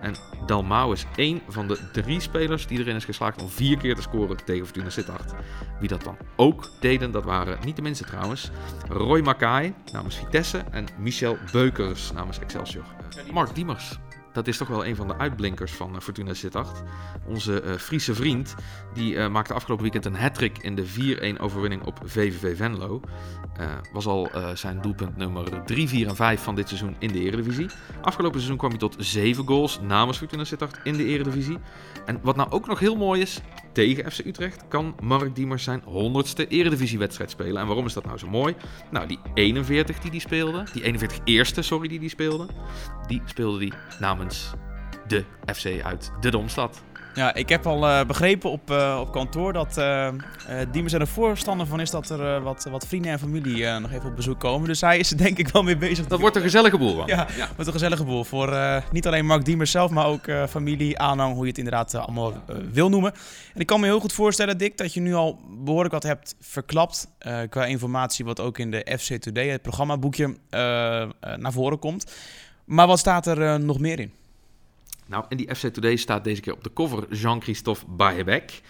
En 0.00 0.14
Dalmau 0.46 0.92
is 0.92 1.06
één 1.16 1.40
van 1.48 1.68
de 1.68 1.78
drie 1.92 2.20
spelers 2.20 2.66
die 2.66 2.78
erin 2.78 2.96
is 2.96 3.04
geslaagd 3.04 3.42
om 3.42 3.48
vier 3.48 3.78
keer 3.78 3.94
te 3.94 4.02
scoren 4.02 4.44
tegen 4.44 4.64
Fortuna 4.64 4.90
Sittard. 4.90 5.32
Wie 5.80 5.88
dat 5.88 6.04
dan 6.04 6.16
ook 6.36 6.70
deden, 6.80 7.10
dat 7.10 7.24
waren 7.24 7.58
niet 7.64 7.76
de 7.76 7.82
minste 7.82 8.04
trouwens. 8.04 8.50
Roy 8.88 9.20
Makai 9.20 9.74
namens 9.92 10.16
Vitesse 10.16 10.64
en 10.70 10.86
Michel 10.98 11.36
Beukers 11.52 12.12
namens 12.12 12.38
Excelsior. 12.38 12.84
Mark 13.34 13.52
Diemers 13.52 13.98
dat 14.34 14.46
is 14.46 14.56
toch 14.56 14.68
wel 14.68 14.86
een 14.86 14.96
van 14.96 15.06
de 15.06 15.18
uitblinkers 15.18 15.72
van 15.72 15.94
uh, 15.94 16.00
Fortuna 16.00 16.34
Sittard. 16.34 16.82
Onze 17.26 17.62
uh, 17.62 17.72
Friese 17.74 18.14
vriend, 18.14 18.54
die 18.94 19.14
uh, 19.14 19.28
maakte 19.28 19.54
afgelopen 19.54 19.84
weekend 19.84 20.04
een 20.04 20.20
hat-trick 20.20 20.58
in 20.58 20.74
de 20.74 21.36
4-1 21.36 21.40
overwinning 21.40 21.82
op 21.82 22.00
VVV 22.04 22.56
Venlo. 22.56 23.00
was 23.92 24.06
al 24.06 24.30
zijn 24.54 24.80
doelpunt 24.80 25.16
nummer 25.16 25.64
3, 25.64 25.88
4 25.88 26.08
en 26.08 26.16
5 26.16 26.42
van 26.42 26.54
dit 26.54 26.68
seizoen 26.68 26.96
in 26.98 27.12
de 27.12 27.20
Eredivisie. 27.20 27.66
Afgelopen 28.02 28.38
seizoen 28.38 28.58
kwam 28.58 28.70
hij 28.70 28.78
tot 28.78 28.96
7 28.98 29.46
goals 29.46 29.80
namens 29.80 30.18
Fortuna 30.18 30.44
Sittard 30.44 30.80
in 30.84 30.96
de 30.96 31.04
Eredivisie. 31.04 31.58
En 32.06 32.20
wat 32.22 32.36
nou 32.36 32.50
ook 32.50 32.66
nog 32.66 32.78
heel 32.78 32.96
mooi 32.96 33.20
is, 33.20 33.40
tegen 33.72 34.12
FC 34.12 34.18
Utrecht 34.26 34.64
kan 34.68 34.94
Mark 35.02 35.34
Diemers 35.34 35.64
zijn 35.64 35.82
100ste 35.82 36.48
Eredivisiewedstrijd 36.48 37.30
spelen. 37.30 37.60
En 37.60 37.66
waarom 37.66 37.86
is 37.86 37.92
dat 37.92 38.04
nou 38.04 38.18
zo 38.18 38.28
mooi? 38.28 38.54
Nou, 38.90 39.06
die 39.06 39.18
41 39.34 39.98
die 39.98 40.10
hij 40.10 40.20
speelde, 40.20 40.66
die 40.72 40.82
41 40.82 41.18
eerste, 41.24 41.62
sorry, 41.62 41.88
die 41.88 41.98
hij 41.98 42.08
speelde, 42.08 42.46
die 43.06 43.22
speelde 43.24 43.58
hij 43.58 43.72
namens 44.00 44.23
de 45.06 45.24
FC 45.46 45.82
uit 45.82 46.12
de 46.20 46.30
Domstad. 46.30 46.82
Ja, 47.14 47.34
ik 47.34 47.48
heb 47.48 47.66
al 47.66 47.88
uh, 47.88 48.04
begrepen 48.04 48.50
op, 48.50 48.70
uh, 48.70 48.98
op 49.00 49.12
kantoor 49.12 49.52
dat 49.52 49.78
uh, 49.78 50.08
Diemers 50.70 50.92
er 50.92 51.00
een 51.00 51.06
voorstander 51.06 51.66
van 51.66 51.80
is 51.80 51.90
dat 51.90 52.10
er 52.10 52.42
wat, 52.42 52.66
wat 52.70 52.86
vrienden 52.86 53.12
en 53.12 53.18
familie 53.18 53.66
nog 53.66 53.92
even 53.92 54.08
op 54.08 54.16
bezoek 54.16 54.40
komen. 54.40 54.68
Dus 54.68 54.80
hij 54.80 54.98
is 54.98 55.10
er 55.10 55.16
denk 55.16 55.38
ik 55.38 55.48
wel 55.48 55.62
mee 55.62 55.76
bezig. 55.76 56.06
Dat 56.06 56.20
wordt 56.20 56.36
een 56.36 56.42
gezellige 56.42 56.78
boel, 56.78 56.96
man. 56.96 57.06
Ja, 57.06 57.26
ja, 57.36 57.46
wordt 57.46 57.66
een 57.66 57.72
gezellige 57.72 58.04
boel. 58.04 58.24
Voor 58.24 58.56
niet 58.92 59.06
alleen 59.06 59.26
Mark 59.26 59.44
Diemers 59.44 59.70
zelf, 59.70 59.90
maar 59.90 60.06
ook 60.06 60.24
familie, 60.48 60.98
aanhang, 60.98 61.34
hoe 61.34 61.42
je 61.42 61.48
het 61.48 61.58
inderdaad 61.58 61.94
allemaal 61.94 62.32
wil 62.72 62.88
noemen. 62.88 63.12
En 63.54 63.60
ik 63.60 63.66
kan 63.66 63.80
me 63.80 63.86
heel 63.86 64.00
goed 64.00 64.12
voorstellen, 64.12 64.58
Dick, 64.58 64.76
dat 64.76 64.94
je 64.94 65.00
nu 65.00 65.14
al 65.14 65.40
behoorlijk 65.64 65.94
wat 65.94 66.02
hebt 66.02 66.36
verklapt 66.40 67.08
qua 67.48 67.64
informatie 67.64 68.24
wat 68.24 68.40
ook 68.40 68.58
in 68.58 68.70
de 68.70 68.96
FC 68.98 69.14
Today, 69.14 69.48
het 69.48 69.62
programmaboekje, 69.62 70.36
naar 71.36 71.52
voren 71.52 71.78
komt. 71.78 72.12
Maar 72.64 72.86
wat 72.86 72.98
staat 72.98 73.26
er 73.26 73.60
nog 73.60 73.78
meer 73.78 74.00
in? 74.00 74.12
Nou, 75.06 75.24
in 75.28 75.36
die 75.36 75.54
FC 75.54 75.66
Today 75.66 75.96
staat 75.96 76.24
deze 76.24 76.40
keer 76.40 76.52
op 76.52 76.64
de 76.64 76.72
cover 76.72 77.14
Jean-Christophe 77.14 77.84
Bahebek. 77.88 78.62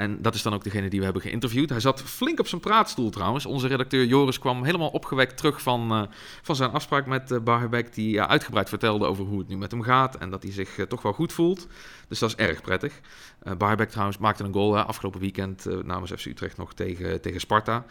En 0.00 0.22
dat 0.22 0.34
is 0.34 0.42
dan 0.42 0.54
ook 0.54 0.64
degene 0.64 0.88
die 0.90 0.98
we 0.98 1.04
hebben 1.04 1.22
geïnterviewd. 1.22 1.70
Hij 1.70 1.80
zat 1.80 2.02
flink 2.02 2.40
op 2.40 2.46
zijn 2.46 2.60
praatstoel 2.60 3.10
trouwens. 3.10 3.46
Onze 3.46 3.66
redacteur 3.66 4.04
Joris 4.04 4.38
kwam 4.38 4.64
helemaal 4.64 4.88
opgewekt 4.88 5.36
terug 5.36 5.62
van, 5.62 5.92
uh, 5.92 6.02
van 6.42 6.56
zijn 6.56 6.70
afspraak 6.70 7.06
met 7.06 7.30
uh. 7.44 7.94
Die 7.94 8.22
uitgebreid 8.22 8.68
vertelde 8.68 9.06
over 9.06 9.24
hoe 9.24 9.38
het 9.38 9.48
nu 9.48 9.56
met 9.56 9.70
hem 9.70 9.82
gaat. 9.82 10.16
En 10.16 10.30
dat 10.30 10.42
hij 10.42 10.52
zich 10.52 10.86
toch 10.88 11.02
wel 11.02 11.12
goed 11.12 11.32
voelt. 11.32 11.66
Dus 12.08 12.18
dat 12.18 12.28
is 12.28 12.36
erg 12.36 12.62
prettig. 12.62 13.00
Uh, 13.60 13.72
trouwens 13.88 14.18
maakte 14.18 14.44
een 14.44 14.52
goal 14.52 14.78
afgelopen 14.78 15.20
weekend 15.20 15.66
namens 15.84 16.12
FC 16.12 16.26
Utrecht 16.26 16.56
nog 16.56 16.74
tegen, 16.74 17.20
tegen 17.20 17.40
Sparta. 17.40 17.84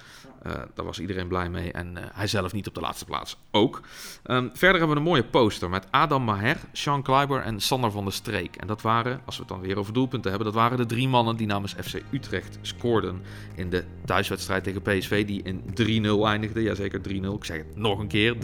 Daar 0.74 0.86
was 0.86 1.00
iedereen 1.00 1.28
blij 1.28 1.50
mee 1.50 1.72
en 1.72 1.98
hij 2.14 2.28
zelf 2.28 2.54
niet 2.54 2.68
op 2.68 2.74
de 2.74 2.82
laatste 2.82 3.06
plaats 3.06 3.38
ook. 3.52 3.82
Um, 4.26 4.50
verder 4.54 4.78
hebben 4.80 4.90
we 4.90 4.96
een 4.96 5.10
mooie 5.10 5.24
poster 5.24 5.70
met 5.70 5.88
Adam 5.92 6.24
Maher, 6.24 6.58
Sean 6.72 7.02
Kleiber 7.02 7.42
en 7.42 7.60
Sander 7.60 7.92
van 7.92 8.04
der 8.04 8.14
Streek. 8.14 8.56
En 8.56 8.68
dat 8.68 8.82
waren, 8.82 9.22
als 9.26 9.36
we 9.36 9.42
het 9.42 9.52
dan 9.52 9.62
weer 9.62 9.78
over 9.78 9.94
doelpunten 9.94 10.30
hebben, 10.30 10.52
dat 10.52 10.62
waren 10.62 10.78
de 10.78 10.86
drie 10.86 11.08
mannen 11.08 11.36
die 11.36 11.48
namens 11.48 11.74
FC 11.74 11.99
Utrecht 12.12 12.58
scoorden 12.62 13.22
in 13.56 13.70
de 13.70 13.84
thuiswedstrijd 14.06 14.64
tegen 14.64 14.82
PSV 14.82 15.26
die 15.26 15.44
in 15.44 15.62
3-0 16.06 16.26
eindigde. 16.26 16.62
Jazeker 16.62 17.02
3-0, 17.10 17.12
ik 17.12 17.44
zeg 17.44 17.58
het 17.58 17.76
nog 17.76 18.00
een 18.00 18.08
keer, 18.08 18.36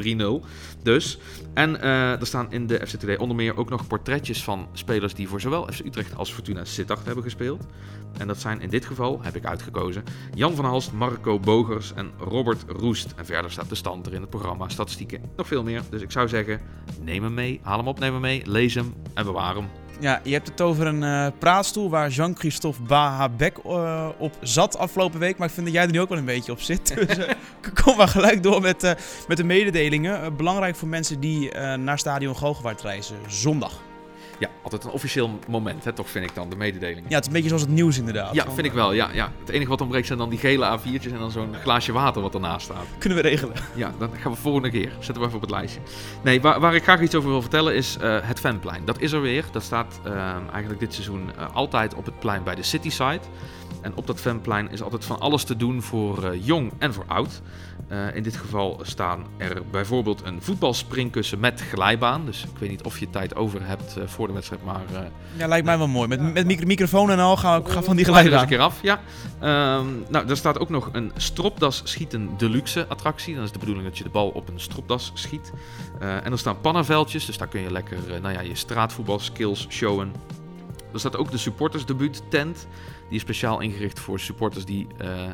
3-0 0.42 0.46
dus. 0.84 1.18
En 1.54 1.82
er 1.82 2.28
staan 2.28 2.52
in 2.52 2.68
de 2.68 2.82
FC 2.88 2.96
Today 2.96 3.18
onder 3.18 3.36
meer 3.36 3.58
ook 3.58 3.70
nog 3.70 3.88
portretjes 3.88 4.44
van 4.44 4.68
spelers 4.74 5.14
die 5.14 5.28
voor 5.28 5.42
zowel 5.42 5.68
FC 5.72 5.86
Utrecht 5.86 6.16
als 6.16 6.34
Fortuna 6.34 6.66
Sittard 6.66 7.06
hebben 7.06 7.24
gespeeld. 7.24 7.66
En 8.18 8.28
dat 8.28 8.40
zijn 8.40 8.62
in 8.62 8.70
dit 8.70 8.86
geval, 8.86 9.24
heb 9.24 9.36
ik 9.36 9.46
uitgekozen, 9.46 10.04
Jan 10.34 10.56
van 10.56 10.66
Halst, 10.66 10.92
Marco 10.92 11.40
Bogers 11.40 11.94
en 11.94 12.12
Robert 12.18 12.64
Roest. 12.68 13.14
En 13.16 13.26
verder 13.26 13.52
staat 13.52 13.70
de 13.70 13.76
stand 13.76 14.06
er 14.06 14.14
in 14.14 14.22
het 14.22 14.30
programma, 14.30 14.70
statistieken, 14.70 15.22
nog 15.36 15.48
veel 15.48 15.64
meer. 15.64 15.82
Dus 15.90 16.02
ik 16.02 16.12
zou 16.12 16.28
zeggen, 16.28 16.62
neem 17.02 17.24
hem 17.24 17.34
mee, 17.34 17.60
haal 17.64 17.78
hem 17.78 17.88
op, 17.88 18.00
neem 18.00 18.12
hem 18.12 18.22
mee, 18.22 18.42
lees 18.46 18.74
hem 18.74 18.94
en 19.14 19.26
bewaar 19.26 19.56
hem. 19.56 19.68
Ja, 20.00 20.22
je 20.24 20.34
hebt 20.34 20.48
het 20.48 20.62
over 20.62 20.88
een 20.88 21.02
uh, 21.02 21.28
praatstoel 21.40 21.90
waar 21.90 22.10
Jean-Christophe 22.10 22.82
Bahabek 22.82 23.58
uh, 23.66 24.10
op 24.18 24.34
zat 24.42 24.78
afgelopen 24.78 25.20
week. 25.20 25.38
Maar 25.38 25.48
ik 25.48 25.54
vind 25.54 25.66
dat 25.66 25.76
jij 25.76 25.86
er 25.86 25.92
nu 25.92 26.02
ook 26.02 26.10
wel 26.10 26.18
een 26.18 26.26
beetje 26.26 26.52
op 26.52 26.62
zit. 26.62 26.88
Dus 27.08 27.18
uh, 27.18 27.30
kom 27.84 27.98
maar 27.98 28.08
gelijk 28.08 28.44
door 28.44 28.62
met, 28.62 28.96
met 29.28 29.38
de 29.38 29.44
mededelingen. 29.44 30.36
belangrijk 30.36 30.76
voor 30.76 30.88
mensen 30.88 31.20
die 31.20 31.52
naar 31.78 32.00
Stadion 32.00 32.36
Galgenwaard 32.36 32.82
reizen. 32.82 33.16
Zondag. 33.28 33.80
Ja, 34.40 34.50
altijd 34.62 34.84
een 34.84 34.90
officieel 34.90 35.40
moment, 35.48 35.84
hè, 35.84 35.94
toch 35.94 36.10
vind 36.10 36.26
ik 36.26 36.36
dan, 36.36 36.50
de 36.50 36.56
mededeling. 36.56 37.06
Ja, 37.10 37.16
het 37.16 37.22
is 37.22 37.28
een 37.28 37.34
beetje 37.34 37.48
zoals 37.48 37.64
het 37.64 37.72
nieuws 37.72 37.98
inderdaad. 37.98 38.34
Ja, 38.34 38.52
vind 38.52 38.66
ik 38.66 38.74
wel. 38.74 38.94
Ja, 38.94 39.10
ja. 39.14 39.32
Het 39.40 39.50
enige 39.50 39.70
wat 39.70 39.82
ontbreekt 39.82 40.08
zijn 40.08 40.20
dan 40.20 40.30
die 40.30 40.40
gele 40.40 40.80
A4'tjes 40.80 41.12
en 41.12 41.20
dan 41.20 41.32
zo'n 41.32 41.56
glaasje 41.62 41.92
water 41.92 42.22
wat 42.22 42.34
ernaast 42.34 42.66
staat. 42.66 42.86
Kunnen 42.98 43.22
we 43.22 43.28
regelen. 43.28 43.56
Ja, 43.76 43.94
dat 44.00 44.10
gaan 44.18 44.32
we 44.32 44.38
volgende 44.38 44.70
keer. 44.70 44.92
Zetten 45.00 45.20
we 45.20 45.22
even 45.22 45.36
op 45.36 45.42
het 45.42 45.52
lijstje. 45.52 45.80
Nee, 46.24 46.42
waar, 46.42 46.60
waar 46.60 46.76
ik 46.76 46.84
graag 46.84 47.02
iets 47.02 47.16
over 47.16 47.30
wil 47.30 47.42
vertellen 47.42 47.76
is 47.76 47.98
uh, 48.02 48.18
het 48.22 48.40
Fanplein. 48.40 48.86
Dat 48.86 49.00
is 49.00 49.12
er 49.12 49.22
weer. 49.22 49.46
Dat 49.52 49.64
staat 49.64 50.00
uh, 50.06 50.36
eigenlijk 50.52 50.80
dit 50.80 50.94
seizoen 50.94 51.30
uh, 51.40 51.56
altijd 51.56 51.94
op 51.94 52.06
het 52.06 52.20
plein 52.20 52.44
bij 52.44 52.56
de 52.56 52.64
Cityside. 52.64 53.22
En 53.82 53.96
op 53.96 54.08
dat 54.08 54.20
fanplein 54.20 54.72
is 54.72 54.82
altijd 54.82 55.06
van 55.06 55.20
alles 55.20 55.44
te 55.44 55.56
doen 55.56 55.82
voor 55.82 56.36
jong 56.36 56.72
en 56.78 56.94
voor 56.94 57.04
oud. 57.08 57.42
In 58.14 58.24
dit 58.24 58.38
geval 58.38 58.80
staan 58.82 59.26
er 59.38 59.62
bijvoorbeeld 59.72 60.22
een 60.26 60.42
voetbalspringkussen 60.42 61.40
met 61.40 61.62
glijbaan. 61.62 62.26
Dus 62.26 62.44
ik 62.44 62.58
weet 62.58 62.70
niet 62.70 62.84
of 62.84 63.00
je 63.00 63.10
tijd 63.10 63.36
over 63.36 63.68
hebt 63.68 63.96
uh, 63.98 64.04
voor 64.26 64.34
de 64.34 64.40
wedstrijd, 64.40 64.64
maar... 64.64 65.12
ja, 65.38 65.48
lijkt 65.48 65.66
mij 65.66 65.78
wel 65.78 65.88
mooi. 65.88 66.08
Met, 66.08 66.34
met 66.34 66.46
micro 66.46 66.66
microfoon 66.66 67.12
en 67.12 67.20
al 67.20 67.38
ga 67.38 67.56
ik 67.56 67.68
ga 67.68 67.82
van 67.82 67.96
die 67.96 68.08
eens 68.08 68.42
een 68.42 68.48
keer 68.48 68.60
af, 68.60 68.80
ja. 68.82 69.00
Um, 69.78 70.06
nou, 70.10 70.26
daar 70.26 70.38
staat 70.38 70.60
ook 70.60 70.70
nog 70.70 70.90
een 70.92 71.12
stropdas 71.16 71.82
schieten 71.84 72.30
deluxe 72.38 72.88
attractie. 72.88 73.36
Dan 73.36 73.44
is 73.44 73.52
de 73.52 73.60
bedoeling 73.60 73.88
dat 73.88 73.98
je 73.98 74.04
de 74.04 74.10
bal 74.10 74.30
op 74.30 74.50
een 74.50 74.60
stropdas 74.60 75.12
schiet. 75.14 75.52
en 76.00 76.32
er 76.32 76.40
staan 76.40 76.62
pannenveldjes, 76.62 77.26
dus 77.26 77.38
daar 77.38 77.48
kun 77.48 77.62
je 77.62 77.72
lekker 77.72 77.98
nou 78.22 78.34
ja, 78.34 78.42
je 78.42 78.56
straatvoetbalskills 78.56 79.68
showen. 79.70 80.12
Er 80.96 81.02
staat 81.02 81.18
ook 81.18 81.32
de 81.32 81.38
supportersdebuut 81.38 82.22
tent. 82.30 82.68
Die 83.08 83.16
is 83.16 83.22
speciaal 83.22 83.60
ingericht 83.60 84.00
voor 84.00 84.20
supporters 84.20 84.66
die 84.66 84.88
uh, 85.02 85.30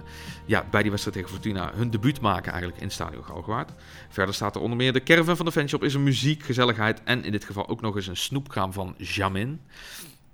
ja, 0.45 0.65
bij 0.71 0.81
die 0.81 0.91
wedstrijd 0.91 1.17
tegen 1.17 1.33
Fortuna 1.33 1.71
hun 1.75 1.89
debuut 1.89 2.21
maken 2.21 2.51
eigenlijk 2.51 2.81
in 2.81 2.91
Stadion 2.91 3.23
Galgenwaard. 3.23 3.71
Verder 4.09 4.35
staat 4.35 4.55
er 4.55 4.61
onder 4.61 4.77
meer 4.77 4.93
de 4.93 5.03
caravan 5.03 5.35
van 5.35 5.45
de 5.45 5.51
fanshop, 5.51 5.83
is 5.83 5.93
er 5.93 5.99
muziek, 5.99 6.43
gezelligheid 6.43 7.03
en 7.03 7.23
in 7.23 7.31
dit 7.31 7.43
geval 7.43 7.67
ook 7.67 7.81
nog 7.81 7.95
eens 7.95 8.07
een 8.07 8.17
snoepkraam 8.17 8.73
van 8.73 8.95
Jamin. 8.97 9.61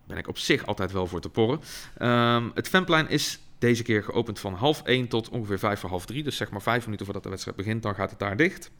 Ben 0.05 0.17
ik 0.17 0.27
op 0.27 0.37
zich 0.37 0.65
altijd 0.65 0.91
wel 0.91 1.07
voor 1.07 1.21
te 1.21 1.29
porren. 1.29 1.59
Um, 2.01 2.51
het 2.53 2.67
fanplein 2.67 3.09
is 3.09 3.39
deze 3.59 3.83
keer 3.83 4.03
geopend 4.03 4.39
van 4.39 4.53
half 4.53 4.81
1 4.81 5.07
tot 5.07 5.29
ongeveer 5.29 5.59
5 5.59 5.79
voor 5.79 5.89
half 5.89 6.05
3. 6.05 6.23
Dus 6.23 6.37
zeg 6.37 6.51
maar 6.51 6.61
5 6.61 6.83
minuten 6.83 7.05
voordat 7.05 7.23
de 7.23 7.29
wedstrijd 7.29 7.57
begint, 7.57 7.83
dan 7.83 7.95
gaat 7.95 8.09
het 8.09 8.19
daar 8.19 8.37
dicht. 8.37 8.71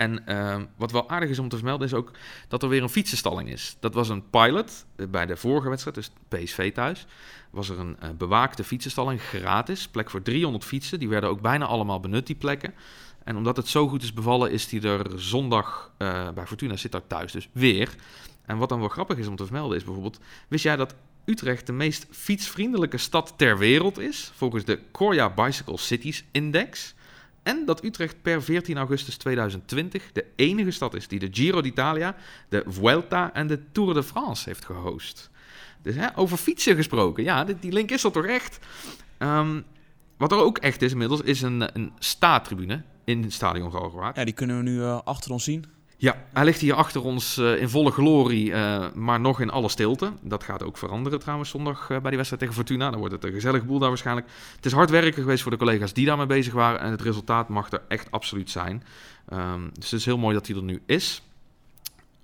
En 0.00 0.22
uh, 0.28 0.56
wat 0.76 0.92
wel 0.92 1.08
aardig 1.08 1.28
is 1.28 1.38
om 1.38 1.48
te 1.48 1.56
vermelden 1.56 1.86
is 1.86 1.94
ook 1.94 2.10
dat 2.48 2.62
er 2.62 2.68
weer 2.68 2.82
een 2.82 2.88
fietsenstalling 2.88 3.50
is. 3.50 3.76
Dat 3.80 3.94
was 3.94 4.08
een 4.08 4.30
pilot 4.30 4.86
uh, 4.96 5.06
bij 5.06 5.26
de 5.26 5.36
vorige 5.36 5.68
wedstrijd, 5.68 5.96
dus 5.96 6.10
PSV 6.28 6.72
thuis. 6.72 7.06
Was 7.50 7.68
er 7.68 7.78
een 7.78 7.96
uh, 8.02 8.08
bewaakte 8.18 8.64
fietsenstalling, 8.64 9.22
gratis, 9.22 9.88
plek 9.88 10.10
voor 10.10 10.22
300 10.22 10.64
fietsen. 10.64 10.98
Die 10.98 11.08
werden 11.08 11.30
ook 11.30 11.40
bijna 11.40 11.66
allemaal 11.66 12.00
benut, 12.00 12.26
die 12.26 12.36
plekken. 12.36 12.74
En 13.24 13.36
omdat 13.36 13.56
het 13.56 13.68
zo 13.68 13.88
goed 13.88 14.02
is 14.02 14.12
bevallen, 14.12 14.50
is 14.50 14.68
die 14.68 14.82
er 14.82 15.06
zondag 15.16 15.92
bij 16.34 16.46
Fortuna 16.46 16.76
zit 16.76 16.92
daar 16.92 17.06
thuis 17.06 17.32
dus 17.32 17.48
weer. 17.52 17.94
En 18.46 18.56
wat 18.56 18.68
dan 18.68 18.80
wel 18.80 18.88
grappig 18.88 19.18
is 19.18 19.26
om 19.26 19.36
te 19.36 19.44
vermelden 19.44 19.76
is 19.76 19.84
bijvoorbeeld... 19.84 20.20
Wist 20.48 20.64
jij 20.64 20.76
dat 20.76 20.94
Utrecht 21.24 21.66
de 21.66 21.72
meest 21.72 22.06
fietsvriendelijke 22.10 22.98
stad 22.98 23.34
ter 23.36 23.58
wereld 23.58 23.98
is? 23.98 24.32
Volgens 24.34 24.64
de 24.64 24.80
Korea 24.90 25.30
Bicycle 25.30 25.78
Cities 25.78 26.24
Index... 26.30 26.94
En 27.42 27.64
dat 27.64 27.84
Utrecht 27.84 28.22
per 28.22 28.42
14 28.42 28.76
augustus 28.76 29.16
2020 29.16 30.12
de 30.12 30.26
enige 30.36 30.70
stad 30.70 30.94
is 30.94 31.08
die 31.08 31.18
de 31.18 31.28
Giro 31.30 31.60
d'Italia, 31.60 32.16
de 32.48 32.62
Vuelta 32.66 33.34
en 33.34 33.46
de 33.46 33.60
Tour 33.72 33.94
de 33.94 34.02
France 34.02 34.48
heeft 34.48 34.64
gehost. 34.64 35.30
Dus 35.82 35.94
hè, 35.94 36.16
over 36.18 36.36
fietsen 36.36 36.76
gesproken, 36.76 37.24
ja, 37.24 37.44
die 37.44 37.72
link 37.72 37.90
is 37.90 38.04
er 38.04 38.12
toch 38.12 38.26
echt. 38.26 38.58
Um, 39.18 39.64
wat 40.16 40.32
er 40.32 40.38
ook 40.38 40.58
echt 40.58 40.82
is 40.82 40.92
inmiddels, 40.92 41.20
is 41.20 41.42
een, 41.42 41.76
een 41.76 41.92
staattribune 41.98 42.82
in 43.04 43.22
het 43.22 43.32
stadion 43.32 43.72
Galgenwaard. 43.72 44.16
Ja, 44.16 44.24
die 44.24 44.34
kunnen 44.34 44.56
we 44.56 44.62
nu 44.62 44.76
uh, 44.76 45.00
achter 45.04 45.32
ons 45.32 45.44
zien. 45.44 45.64
Ja, 46.00 46.16
hij 46.32 46.44
ligt 46.44 46.60
hier 46.60 46.74
achter 46.74 47.04
ons 47.04 47.38
uh, 47.38 47.60
in 47.60 47.68
volle 47.68 47.90
glorie, 47.90 48.50
uh, 48.50 48.86
maar 48.94 49.20
nog 49.20 49.40
in 49.40 49.50
alle 49.50 49.68
stilte. 49.68 50.12
Dat 50.20 50.44
gaat 50.44 50.62
ook 50.62 50.76
veranderen 50.76 51.18
trouwens 51.20 51.50
zondag 51.50 51.80
uh, 51.82 51.88
bij 51.88 51.98
die 52.00 52.16
wedstrijd 52.16 52.38
tegen 52.38 52.54
Fortuna. 52.54 52.90
Dan 52.90 52.98
wordt 52.98 53.14
het 53.14 53.24
een 53.24 53.32
gezellig 53.32 53.64
boel 53.64 53.78
daar 53.78 53.88
waarschijnlijk. 53.88 54.26
Het 54.56 54.66
is 54.66 54.72
hard 54.72 54.90
werken 54.90 55.22
geweest 55.22 55.42
voor 55.42 55.50
de 55.50 55.56
collega's 55.56 55.92
die 55.92 56.06
daarmee 56.06 56.26
bezig 56.26 56.52
waren. 56.52 56.80
En 56.80 56.90
het 56.90 57.02
resultaat 57.02 57.48
mag 57.48 57.70
er 57.72 57.82
echt 57.88 58.10
absoluut 58.10 58.50
zijn. 58.50 58.84
Um, 59.32 59.70
dus 59.74 59.90
het 59.90 60.00
is 60.00 60.04
heel 60.04 60.18
mooi 60.18 60.34
dat 60.34 60.46
hij 60.46 60.56
er 60.56 60.62
nu 60.62 60.82
is. 60.86 61.22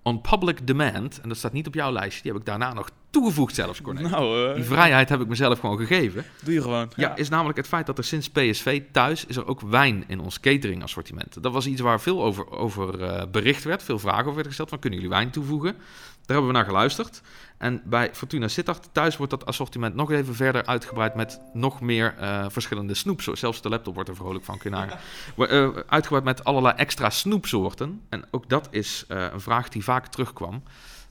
On 0.02 0.21
public 0.21 0.66
demand, 0.66 1.21
en 1.21 1.28
dat 1.28 1.38
staat 1.38 1.52
niet 1.52 1.66
op 1.66 1.75
jouw 1.75 1.92
lijstje, 1.92 2.23
die 2.23 2.33
heb 2.33 2.40
ik 2.40 2.47
daarna 2.47 2.73
nog 2.73 2.90
toegevoegd 3.16 3.54
zelfs, 3.54 3.80
Corné. 3.82 4.00
Nou, 4.00 4.49
uh, 4.49 4.54
die 4.54 4.64
vrijheid 4.64 5.08
heb 5.08 5.20
ik 5.20 5.26
mezelf 5.26 5.58
gewoon 5.58 5.76
gegeven. 5.76 6.25
Doe 6.42 6.54
je 6.54 6.62
gewoon. 6.62 6.90
Ja, 6.96 7.08
ja, 7.08 7.16
is 7.16 7.28
namelijk 7.28 7.58
het 7.58 7.66
feit 7.66 7.87
dat 7.87 7.99
er 7.99 8.04
sinds 8.04 8.30
PSV 8.30 8.82
thuis 8.92 9.26
is 9.26 9.37
er 9.37 9.46
ook 9.46 9.61
wijn 9.61 10.04
in 10.06 10.20
ons 10.20 10.40
catering 10.40 10.82
assortiment. 10.82 11.42
Dat 11.42 11.52
was 11.52 11.66
iets 11.66 11.80
waar 11.80 12.00
veel 12.00 12.23
over, 12.23 12.50
over 12.50 13.00
uh, 13.00 13.23
bericht 13.30 13.64
werd, 13.64 13.82
veel 13.82 13.99
vragen 13.99 14.20
over 14.20 14.32
werden 14.32 14.46
gesteld. 14.46 14.68
Van, 14.68 14.78
kunnen 14.78 14.99
jullie 14.99 15.14
wijn 15.14 15.30
toevoegen? 15.30 15.73
Daar 15.73 16.37
hebben 16.37 16.46
we 16.46 16.52
naar 16.52 16.64
geluisterd. 16.64 17.23
En 17.58 17.82
bij 17.85 18.11
Fortuna 18.12 18.49
Sittard 18.49 18.88
thuis 18.92 19.16
wordt 19.16 19.32
dat 19.32 19.46
assortiment 19.46 19.94
nog 19.94 20.11
even 20.11 20.35
verder 20.35 20.66
uitgebreid 20.66 21.14
met 21.14 21.40
nog 21.52 21.80
meer 21.80 22.14
uh, 22.20 22.44
verschillende 22.49 22.94
snoeps. 22.94 23.25
Zelfs 23.25 23.62
de 23.62 23.68
laptop 23.68 23.94
wordt 23.94 24.08
er 24.08 24.16
vrolijk 24.16 24.44
van 24.44 24.58
kunnen 24.58 24.88
uh, 25.37 25.68
Uitgebreid 25.88 26.25
met 26.25 26.44
allerlei 26.44 26.75
extra 26.76 27.11
snoepsoorten. 27.11 28.00
En 28.08 28.25
ook 28.30 28.49
dat 28.49 28.68
is 28.70 29.04
uh, 29.08 29.26
een 29.32 29.40
vraag 29.40 29.68
die 29.68 29.85
vaak 29.85 30.06
terugkwam. 30.06 30.62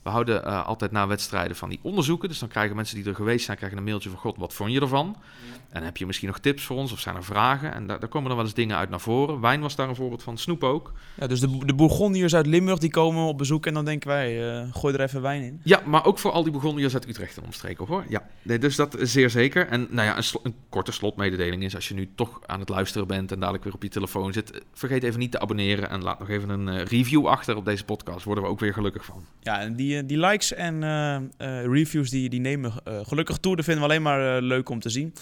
We 0.05 0.12
houden 0.12 0.41
uh, 0.45 0.65
altijd 0.65 0.91
na 0.91 1.07
wedstrijden 1.07 1.55
van 1.55 1.69
die 1.69 1.79
onderzoeken. 1.81 2.29
Dus 2.29 2.39
dan 2.39 2.50
krijgen 2.50 2.75
mensen 2.75 2.95
die 2.95 3.05
er 3.05 3.15
geweest 3.15 3.45
zijn, 3.45 3.57
krijgen 3.57 3.77
een 3.77 3.83
mailtje 3.83 4.09
van... 4.09 4.19
God, 4.19 4.38
wat 4.38 4.53
vond 4.53 4.71
je 4.71 4.81
ervan? 4.81 5.15
Ja. 5.17 5.55
En 5.69 5.83
heb 5.83 5.97
je 5.97 6.05
misschien 6.05 6.27
nog 6.27 6.39
tips 6.39 6.63
voor 6.63 6.77
ons 6.77 6.91
of 6.91 7.00
zijn 7.00 7.15
er 7.15 7.24
vragen? 7.24 7.74
En 7.74 7.88
daar, 7.88 8.00
daar 8.00 8.09
komen 8.09 8.27
dan 8.27 8.38
wel 8.38 8.45
eens 8.45 8.55
dingen 8.55 8.77
uit 8.77 8.89
naar 8.89 9.00
voren. 9.00 9.41
Wijn 9.41 9.62
was 9.62 9.75
daar 9.75 9.89
een 9.89 9.95
voorbeeld 9.95 10.24
van, 10.24 10.38
snoep 10.38 10.63
ook. 10.63 10.93
Ja, 11.19 11.27
dus 11.27 11.39
de, 11.39 11.65
de 11.65 11.74
Bourgondiërs 11.74 12.35
uit 12.35 12.45
Limburg 12.45 12.79
die 12.79 12.89
komen 12.89 13.24
op 13.24 13.38
bezoek... 13.38 13.65
en 13.65 13.74
dan 13.74 13.85
denken 13.85 14.09
wij, 14.09 14.59
uh, 14.62 14.74
gooi 14.74 14.93
er 14.93 15.01
even 15.01 15.21
wijn 15.21 15.41
in. 15.41 15.59
Ja, 15.63 15.81
maar 15.85 16.05
ook 16.05 16.19
voor 16.19 16.31
al 16.31 16.43
die 16.43 16.51
Bourgondiërs 16.51 16.93
uit 16.93 17.07
Utrecht 17.07 17.38
en 17.38 17.43
omstreken, 17.43 17.85
hoor. 17.85 18.05
Ja, 18.09 18.27
nee, 18.41 18.59
dus 18.59 18.75
dat 18.75 18.97
is 18.97 19.12
zeer 19.12 19.29
zeker. 19.29 19.67
En 19.67 19.88
nou 19.89 20.07
ja, 20.07 20.17
een, 20.17 20.24
een, 20.43 20.55
korte 20.69 20.91
slotmededeling 20.91 21.63
is... 21.63 21.75
als 21.75 21.88
je 21.88 21.93
nu 21.93 22.09
toch 22.15 22.39
aan 22.45 22.59
het 22.59 22.69
luisteren 22.69 23.07
bent 23.07 23.31
en 23.31 23.39
dadelijk 23.39 23.63
weer 23.63 23.74
op 23.74 23.83
je 23.83 23.89
telefoon 23.89 24.33
zit... 24.33 24.62
vergeet 24.74 25.03
even 25.03 25.19
niet 25.19 25.31
te 25.31 25.39
abonneren 25.39 25.89
en 25.89 26.03
laat 26.03 26.19
nog 26.19 26.29
even 26.29 26.50
een 26.50 26.67
uh, 26.67 26.83
review 26.83 27.27
achter 27.27 27.55
op 27.55 27.65
deze 27.65 27.85
podcast. 27.85 28.25
Worden 28.25 28.43
we 28.43 28.50
ook 28.50 28.59
weer 28.59 28.74
gelukkig 28.74 29.05
van. 29.05 29.25
Ja, 29.39 29.59
en 29.59 29.75
die, 29.75 29.94
die 30.05 30.17
likes 30.17 30.53
en 30.53 30.81
uh, 30.81 31.15
uh, 31.37 31.65
reviews 31.65 32.09
die, 32.09 32.29
die 32.29 32.39
nemen 32.39 32.73
gelukkig 32.83 33.37
toe. 33.37 33.55
Dat 33.55 33.65
vinden 33.65 33.83
we 33.83 33.89
alleen 33.89 34.01
maar 34.01 34.41
leuk 34.41 34.69
om 34.69 34.79
te 34.79 34.89
zien. 34.89 35.13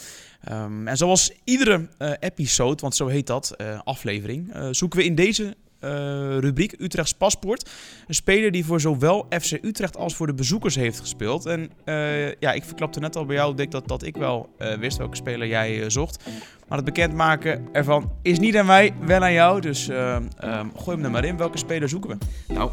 Um, 0.52 0.88
en 0.88 0.98
zoals 0.98 1.32
iedere 1.44 1.88
episode, 2.20 2.82
want 2.82 2.96
zo 2.96 3.08
heet 3.08 3.28
dat, 3.28 3.56
aflevering, 3.84 4.54
zoeken 4.72 5.00
we 5.00 5.06
in 5.06 5.16
deze 5.16 5.56
rubriek 6.40 6.76
Utrechts 6.80 7.14
Paspoort. 7.14 7.70
Een 8.08 8.14
speler 8.16 8.52
die 8.52 8.66
voor 8.66 8.82
zowel 8.82 9.26
FC 9.30 9.52
Utrecht 9.52 9.98
als 9.98 10.16
voor 10.16 10.28
de 10.28 10.34
bezoekers 10.34 10.76
heeft 10.76 11.00
gespeeld. 11.00 11.46
En 11.46 11.70
ja, 12.40 12.52
ik 12.52 12.64
verklapte 12.64 13.00
net 13.00 13.16
al 13.16 13.26
bij 13.26 13.36
jou, 13.36 13.56
Dick, 13.56 13.72
dat, 13.72 13.88
dat 13.88 14.04
ik 14.04 14.18
wel 14.18 14.56
wist 14.80 14.98
welke 14.98 15.16
speler 15.16 15.48
jij 15.48 15.90
zocht. 15.90 16.24
Maar 16.68 16.78
het 16.78 16.86
bekendmaken 16.86 17.68
ervan 17.72 18.12
is 18.22 18.40
niet 18.40 18.58
aan 18.58 18.66
mij, 18.66 18.94
wel 19.06 19.22
aan 19.22 19.34
jou. 19.34 19.62
Dus 19.62 19.88
um, 19.88 20.30
gooi 20.76 20.96
hem 20.96 21.06
er 21.06 21.12
maar 21.12 21.26
in. 21.26 21.38
Welke 21.38 21.58
speler 21.58 21.90
zoeken 21.90 22.10
we? 22.10 22.18
Nou, 22.54 22.72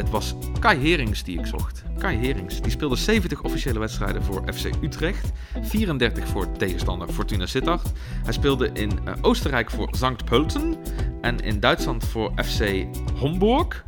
het 0.00 0.10
was 0.10 0.34
Kai 0.58 0.78
Herings 0.78 1.22
die 1.22 1.38
ik 1.38 1.46
zocht. 1.46 1.82
Kai 1.98 2.18
Herings. 2.18 2.60
Die 2.60 2.70
speelde 2.70 2.96
70 2.96 3.42
officiële 3.42 3.78
wedstrijden 3.78 4.22
voor 4.22 4.42
FC 4.52 4.70
Utrecht, 4.82 5.32
34 5.62 6.28
voor 6.28 6.52
tegenstander 6.52 7.08
Fortuna 7.08 7.46
Sittard. 7.46 7.92
Hij 8.24 8.32
speelde 8.32 8.70
in 8.72 8.90
uh, 9.04 9.14
Oostenrijk 9.20 9.70
voor 9.70 9.88
Sankt 9.90 10.24
Pölten 10.24 10.78
en 11.20 11.40
in 11.40 11.60
Duitsland 11.60 12.04
voor 12.04 12.32
FC 12.44 12.86
Homburg. 13.18 13.84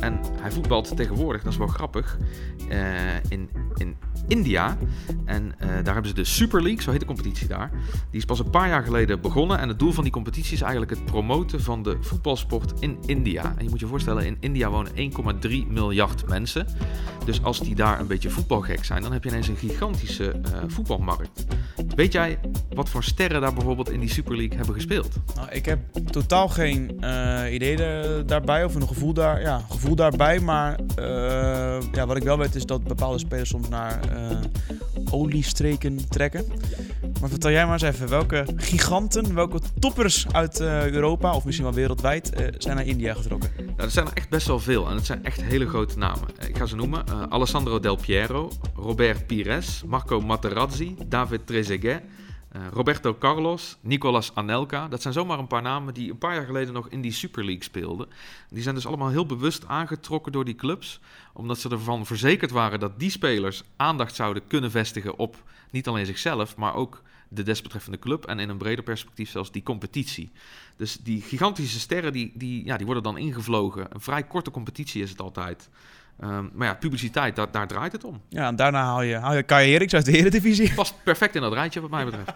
En 0.00 0.20
hij 0.40 0.50
voetbalt 0.50 0.96
tegenwoordig, 0.96 1.42
dat 1.42 1.52
is 1.52 1.58
wel 1.58 1.66
grappig, 1.66 2.18
uh, 2.70 3.14
in, 3.28 3.50
in 3.76 3.96
India. 4.28 4.76
En 5.24 5.44
uh, 5.44 5.68
daar 5.68 5.92
hebben 5.92 6.08
ze 6.08 6.14
de 6.14 6.24
Super 6.24 6.62
League, 6.62 6.82
zo 6.82 6.90
heet 6.90 7.00
de 7.00 7.06
competitie 7.06 7.48
daar. 7.48 7.70
Die 8.10 8.20
is 8.20 8.24
pas 8.24 8.38
een 8.38 8.50
paar 8.50 8.68
jaar 8.68 8.82
geleden 8.82 9.20
begonnen. 9.20 9.58
En 9.58 9.68
het 9.68 9.78
doel 9.78 9.92
van 9.92 10.02
die 10.02 10.12
competitie 10.12 10.52
is 10.52 10.60
eigenlijk 10.60 10.90
het 10.90 11.04
promoten 11.04 11.62
van 11.62 11.82
de 11.82 11.96
voetbalsport 12.00 12.72
in 12.80 12.98
India. 13.06 13.54
En 13.56 13.64
je 13.64 13.70
moet 13.70 13.80
je 13.80 13.86
voorstellen, 13.86 14.26
in 14.26 14.36
India 14.40 14.70
wonen 14.70 14.92
1,3 14.94 15.50
miljard 15.68 16.28
mensen. 16.28 16.66
Dus 17.24 17.42
als 17.42 17.60
die 17.60 17.74
daar 17.74 18.00
een 18.00 18.06
beetje 18.06 18.30
voetbalgek 18.30 18.84
zijn, 18.84 19.02
dan 19.02 19.12
heb 19.12 19.24
je 19.24 19.30
ineens 19.30 19.48
een 19.48 19.56
gigantische 19.56 20.24
uh, 20.24 20.58
voetbalmarkt. 20.66 21.44
Weet 21.94 22.12
jij 22.12 22.38
wat 22.74 22.88
voor 22.88 23.04
sterren 23.04 23.40
daar 23.40 23.54
bijvoorbeeld 23.54 23.90
in 23.90 24.00
die 24.00 24.10
Super 24.10 24.36
League 24.36 24.56
hebben 24.56 24.74
gespeeld? 24.74 25.08
Nou, 25.34 25.48
ik 25.50 25.64
heb 25.64 25.78
totaal 26.10 26.48
geen 26.48 26.90
idee 27.52 27.76
de, 27.76 28.22
daarbij 28.26 28.64
of 28.64 28.74
een 28.74 28.88
gevoel, 28.88 29.12
daar, 29.12 29.40
ja, 29.40 29.62
gevoel 29.70 29.94
daarbij. 29.94 30.40
Maar 30.40 30.78
ja, 31.92 32.06
wat 32.06 32.16
ik 32.16 32.22
wel 32.22 32.38
weet 32.38 32.47
is 32.54 32.66
dat 32.66 32.84
bepaalde 32.84 33.18
spelers 33.18 33.48
soms 33.48 33.68
naar 33.68 34.00
uh, 34.12 34.38
oliestreken 35.10 36.08
trekken. 36.08 36.44
Maar 37.20 37.28
vertel 37.28 37.50
jij 37.50 37.64
maar 37.64 37.72
eens 37.72 37.82
even, 37.82 38.08
welke 38.08 38.46
giganten, 38.56 39.34
welke 39.34 39.60
toppers 39.78 40.26
uit 40.32 40.60
uh, 40.60 40.90
Europa, 40.90 41.34
of 41.34 41.44
misschien 41.44 41.66
wel 41.66 41.74
wereldwijd, 41.74 42.40
uh, 42.40 42.46
zijn 42.58 42.76
naar 42.76 42.86
India 42.86 43.14
getrokken? 43.14 43.50
Nou, 43.56 43.72
er 43.76 43.90
zijn 43.90 44.06
echt 44.14 44.28
best 44.28 44.46
wel 44.46 44.58
veel 44.58 44.88
en 44.88 44.94
het 44.94 45.06
zijn 45.06 45.24
echt 45.24 45.42
hele 45.42 45.66
grote 45.66 45.98
namen. 45.98 46.28
Ik 46.48 46.56
ga 46.56 46.66
ze 46.66 46.76
noemen. 46.76 47.30
Alessandro 47.30 47.80
Del 47.80 47.96
Piero, 47.96 48.50
Robert 48.74 49.26
Pires, 49.26 49.82
Marco 49.86 50.20
Materazzi, 50.20 50.96
David 51.06 51.46
Trezeguet, 51.46 52.02
uh, 52.56 52.62
Roberto 52.72 53.14
Carlos, 53.18 53.76
Nicolas 53.80 54.34
Anelka. 54.34 54.88
Dat 54.88 55.02
zijn 55.02 55.14
zomaar 55.14 55.38
een 55.38 55.46
paar 55.46 55.62
namen 55.62 55.94
die 55.94 56.10
een 56.10 56.18
paar 56.18 56.34
jaar 56.34 56.44
geleden 56.44 56.74
nog 56.74 56.88
in 56.88 57.00
die 57.00 57.12
Super 57.12 57.44
League 57.44 57.62
speelden. 57.62 58.08
Die 58.50 58.62
zijn 58.62 58.74
dus 58.74 58.86
allemaal 58.86 59.08
heel 59.08 59.26
bewust 59.26 59.66
aangetrokken 59.66 60.32
door 60.32 60.44
die 60.44 60.54
clubs. 60.54 61.00
Omdat 61.32 61.58
ze 61.58 61.68
ervan 61.68 62.06
verzekerd 62.06 62.50
waren 62.50 62.80
dat 62.80 62.98
die 62.98 63.10
spelers 63.10 63.62
aandacht 63.76 64.14
zouden 64.14 64.46
kunnen 64.46 64.70
vestigen 64.70 65.18
op 65.18 65.42
niet 65.70 65.88
alleen 65.88 66.06
zichzelf, 66.06 66.56
maar 66.56 66.74
ook 66.74 67.02
de 67.28 67.42
desbetreffende 67.42 67.98
club. 67.98 68.26
En 68.26 68.38
in 68.38 68.48
een 68.48 68.58
breder 68.58 68.84
perspectief 68.84 69.30
zelfs 69.30 69.52
die 69.52 69.62
competitie. 69.62 70.30
Dus 70.76 70.96
die 70.96 71.22
gigantische 71.22 71.80
sterren 71.80 72.12
die, 72.12 72.32
die, 72.34 72.64
ja, 72.64 72.76
die 72.76 72.86
worden 72.86 73.04
dan 73.04 73.18
ingevlogen. 73.18 73.86
Een 73.94 74.00
vrij 74.00 74.22
korte 74.22 74.50
competitie 74.50 75.02
is 75.02 75.10
het 75.10 75.20
altijd. 75.20 75.68
Um, 76.24 76.50
maar 76.52 76.66
ja, 76.66 76.74
publiciteit, 76.74 77.36
daar, 77.36 77.50
daar, 77.50 77.66
draait 77.66 77.92
het 77.92 78.04
om. 78.04 78.20
Ja, 78.28 78.46
en 78.46 78.56
daarna 78.56 78.84
haal 78.84 79.02
je, 79.02 79.14
haal 79.14 79.34
je 79.34 79.42
Kai 79.42 79.74
Eriks 79.74 79.94
uit 79.94 80.04
de 80.04 80.18
Eredivisie. 80.18 80.74
Past 80.74 80.94
perfect 81.04 81.34
in 81.34 81.40
dat 81.40 81.52
rijtje 81.52 81.80
wat 81.80 81.90
mij 81.90 82.04
betreft. 82.04 82.32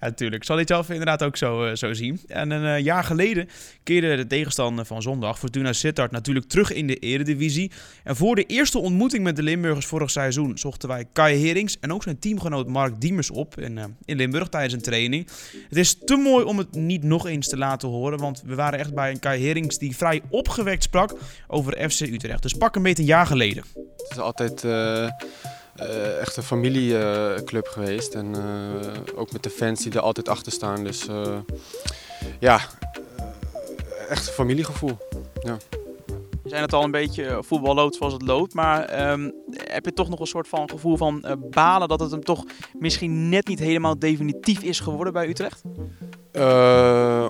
ja, 0.00 0.06
natuurlijk. 0.06 0.44
Zal 0.44 0.56
hij 0.56 0.64
zelf 0.66 0.90
inderdaad 0.90 1.22
ook 1.22 1.36
zo, 1.36 1.66
uh, 1.66 1.74
zo 1.74 1.92
zien. 1.92 2.20
En 2.26 2.50
een 2.50 2.62
uh, 2.62 2.84
jaar 2.84 3.04
geleden 3.04 3.48
keerde 3.82 4.16
de 4.16 4.26
tegenstander 4.26 4.84
van 4.84 5.02
zondag, 5.02 5.38
Fortuna 5.38 5.72
Sittard, 5.72 6.10
natuurlijk 6.10 6.46
terug 6.46 6.72
in 6.72 6.86
de 6.86 6.96
Eredivisie. 6.96 7.70
En 8.04 8.16
voor 8.16 8.34
de 8.34 8.44
eerste 8.46 8.78
ontmoeting 8.78 9.24
met 9.24 9.36
de 9.36 9.42
Limburgers 9.42 9.86
vorig 9.86 10.10
seizoen 10.10 10.58
zochten 10.58 10.88
wij 10.88 11.04
Kai 11.12 11.46
Herings 11.46 11.80
en 11.80 11.92
ook 11.92 12.02
zijn 12.02 12.18
teamgenoot 12.18 12.68
Mark 12.68 13.00
Diemers 13.00 13.30
op 13.30 13.60
in, 13.60 13.76
uh, 13.76 13.84
in 14.04 14.16
Limburg 14.16 14.48
tijdens 14.48 14.74
een 14.74 14.82
training. 14.82 15.28
Het 15.68 15.78
is 15.78 15.98
te 16.04 16.16
mooi 16.16 16.44
om 16.44 16.58
het 16.58 16.74
niet 16.74 17.02
nog 17.02 17.26
eens 17.26 17.48
te 17.48 17.56
laten 17.56 17.88
horen, 17.88 18.18
want 18.18 18.42
we 18.46 18.54
waren 18.54 18.78
echt 18.78 18.94
bij 18.94 19.10
een 19.10 19.18
Kai 19.18 19.42
Herings 19.42 19.78
die 19.78 19.96
vrij 19.96 20.22
opgewekt 20.28 20.82
sprak 20.82 21.14
over 21.46 21.90
FC 21.90 22.00
Utrecht. 22.00 22.42
Dus 22.42 22.52
pak 22.52 22.76
een 22.76 22.82
beetje 22.82 23.02
een 23.02 23.08
jaar 23.08 23.23
geleden. 23.26 23.64
Het 23.96 24.10
is 24.10 24.18
altijd 24.18 24.64
uh, 24.64 24.72
uh, 24.72 26.20
echt 26.20 26.36
een 26.36 26.42
familieclub 26.42 27.66
geweest. 27.66 28.14
En 28.14 28.34
uh, 28.36 29.18
ook 29.18 29.32
met 29.32 29.42
de 29.42 29.50
fans 29.50 29.82
die 29.82 29.92
er 29.92 30.00
altijd 30.00 30.28
achter 30.28 30.52
staan. 30.52 30.84
Dus 30.84 31.06
ja, 32.38 32.60
echt 34.08 34.26
een 34.26 34.32
familiegevoel. 34.32 34.98
Ja. 35.42 35.56
Je 36.42 36.50
zei 36.50 36.62
het 36.62 36.72
al 36.72 36.84
een 36.84 36.90
beetje, 36.90 37.38
voetbal 37.40 37.74
loopt 37.74 37.94
zoals 37.94 38.12
het 38.12 38.22
loopt. 38.22 38.54
Maar 38.54 39.10
um, 39.10 39.32
heb 39.50 39.84
je 39.84 39.92
toch 39.92 40.08
nog 40.08 40.20
een 40.20 40.26
soort 40.26 40.48
van 40.48 40.70
gevoel 40.70 40.96
van 40.96 41.38
balen 41.50 41.88
dat 41.88 42.00
het 42.00 42.10
hem 42.10 42.24
toch 42.24 42.44
misschien 42.78 43.28
net 43.28 43.46
niet 43.46 43.58
helemaal 43.58 43.98
definitief 43.98 44.62
is 44.62 44.80
geworden 44.80 45.12
bij 45.12 45.28
Utrecht? 45.28 45.62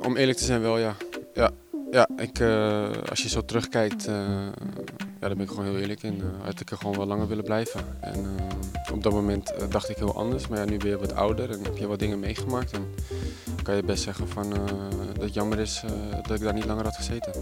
om 0.06 0.16
eerlijk 0.16 0.38
te 0.38 0.44
zijn 0.44 0.60
wel, 0.60 0.78
ja. 0.78 0.96
ja. 1.34 1.50
Ja, 1.94 2.08
ik, 2.16 2.38
uh, 2.38 2.88
als 3.08 3.22
je 3.22 3.28
zo 3.28 3.44
terugkijkt, 3.44 4.08
uh, 4.08 4.14
ja, 4.94 5.28
daar 5.28 5.36
ben 5.36 5.40
ik 5.40 5.48
gewoon 5.48 5.64
heel 5.64 5.78
eerlijk 5.78 6.02
in. 6.02 6.16
Uh, 6.16 6.24
had 6.44 6.60
ik 6.60 6.70
er 6.70 6.76
gewoon 6.76 6.96
wel 6.96 7.06
langer 7.06 7.28
willen 7.28 7.44
blijven. 7.44 7.80
En 8.00 8.36
op 8.92 9.02
dat 9.02 9.12
moment 9.12 9.54
dacht 9.70 9.88
ik 9.88 9.96
heel 9.96 10.16
anders, 10.16 10.48
maar 10.48 10.58
ja, 10.58 10.64
nu 10.64 10.76
ben 10.76 10.88
je 10.88 10.98
wat 10.98 11.14
ouder 11.14 11.50
en 11.50 11.64
heb 11.64 11.76
je 11.76 11.86
wat 11.86 11.98
dingen 11.98 12.20
meegemaakt. 12.20 12.72
En 12.72 12.86
kan 13.62 13.76
je 13.76 13.82
best 13.82 14.02
zeggen 14.02 14.28
van, 14.28 14.50
dat 15.14 15.22
het 15.22 15.34
jammer 15.34 15.58
is 15.58 15.82
dat 16.22 16.36
ik 16.36 16.42
daar 16.42 16.54
niet 16.54 16.64
langer 16.64 16.84
had 16.84 16.96
gezeten. 16.96 17.32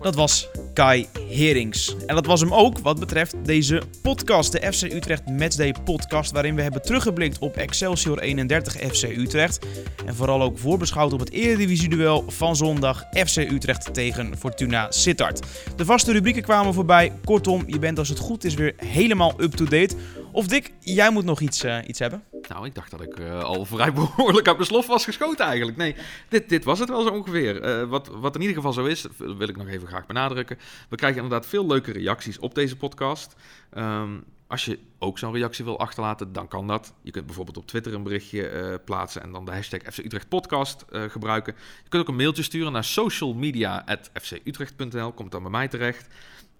Dat 0.00 0.14
was 0.14 0.48
Kai 0.74 1.06
Herings. 1.28 1.96
En 2.06 2.14
dat 2.14 2.26
was 2.26 2.40
hem 2.40 2.54
ook 2.54 2.78
wat 2.78 3.00
betreft 3.00 3.34
deze 3.44 3.82
podcast, 4.02 4.52
de 4.52 4.72
FC 4.72 4.82
Utrecht 4.82 5.26
Matchday 5.26 5.74
podcast, 5.84 6.32
waarin 6.32 6.54
we 6.54 6.62
hebben 6.62 6.82
teruggeblikt 6.82 7.38
op 7.38 7.56
Excelsior 7.56 8.18
31 8.18 8.72
FC 8.72 9.02
Utrecht. 9.02 9.66
En 10.06 10.14
vooral 10.14 10.42
ook 10.42 10.58
voorbeschouwd 10.58 11.12
op 11.12 11.20
het 11.20 11.30
Eredivisie-duel 11.30 12.24
van 12.26 12.56
zondag 12.56 13.04
FC 13.12 13.36
Utrecht 13.36 13.94
tegen 13.94 14.36
Fortuna 14.38 14.90
Sittard. 14.90 15.40
De 15.76 15.84
vaste 15.84 16.12
rubrieken 16.12 16.42
kwamen 16.42 16.74
voorbij. 16.74 17.12
Kortom, 17.24 17.64
je 17.66 17.78
bent 17.78 17.98
als 17.98 18.08
het 18.08 18.18
goed 18.18 18.44
is 18.44 18.54
weer 18.54 18.74
helemaal 18.76 19.34
up-to-date. 19.40 19.94
Of 20.32 20.46
Dick, 20.46 20.72
jij 20.80 21.10
moet 21.10 21.24
nog 21.24 21.40
iets, 21.40 21.64
uh, 21.64 21.76
iets 21.86 21.98
hebben? 21.98 22.22
Nou, 22.50 22.66
ik 22.66 22.74
dacht 22.74 22.90
dat 22.90 23.00
ik 23.00 23.18
uh, 23.18 23.42
al 23.42 23.64
vrij 23.64 23.92
behoorlijk 24.02 24.48
op 24.48 24.58
de 24.58 24.64
slof 24.64 24.86
was 24.86 25.04
geschoten 25.04 25.46
eigenlijk. 25.46 25.76
Nee, 25.76 25.96
dit, 26.28 26.48
dit 26.48 26.64
was 26.64 26.78
het 26.78 26.88
wel 26.88 27.02
zo 27.02 27.08
ongeveer. 27.08 27.82
Uh, 27.82 27.88
wat, 27.88 28.08
wat 28.08 28.34
in 28.34 28.40
ieder 28.40 28.56
geval 28.56 28.72
zo 28.72 28.84
is, 28.84 29.06
wil 29.16 29.48
ik 29.48 29.56
nog 29.56 29.68
even 29.68 29.88
graag 29.88 30.06
benadrukken. 30.06 30.58
We 30.88 30.96
krijgen 30.96 31.22
inderdaad 31.22 31.48
veel 31.48 31.66
leuke 31.66 31.92
reacties 31.92 32.38
op 32.38 32.54
deze 32.54 32.76
podcast. 32.76 33.34
Um, 33.78 34.24
als 34.46 34.64
je 34.64 34.78
ook 34.98 35.18
zo'n 35.18 35.32
reactie 35.32 35.64
wil 35.64 35.78
achterlaten, 35.78 36.32
dan 36.32 36.48
kan 36.48 36.66
dat. 36.66 36.94
Je 37.02 37.10
kunt 37.10 37.26
bijvoorbeeld 37.26 37.56
op 37.56 37.66
Twitter 37.66 37.94
een 37.94 38.02
berichtje 38.02 38.52
uh, 38.52 38.74
plaatsen 38.84 39.22
en 39.22 39.32
dan 39.32 39.44
de 39.44 39.52
hashtag 39.52 39.80
FC 39.92 39.98
Utrecht 39.98 40.28
Podcast 40.28 40.84
gebruiken. 40.90 41.54
Je 41.82 41.88
kunt 41.88 42.02
ook 42.02 42.08
een 42.08 42.16
mailtje 42.16 42.42
sturen 42.42 42.72
naar 42.72 42.84
socialmedia.fcutrecht.nl. 42.84 45.12
Komt 45.12 45.30
dan 45.30 45.42
bij 45.42 45.50
mij 45.50 45.68
terecht 45.68 46.06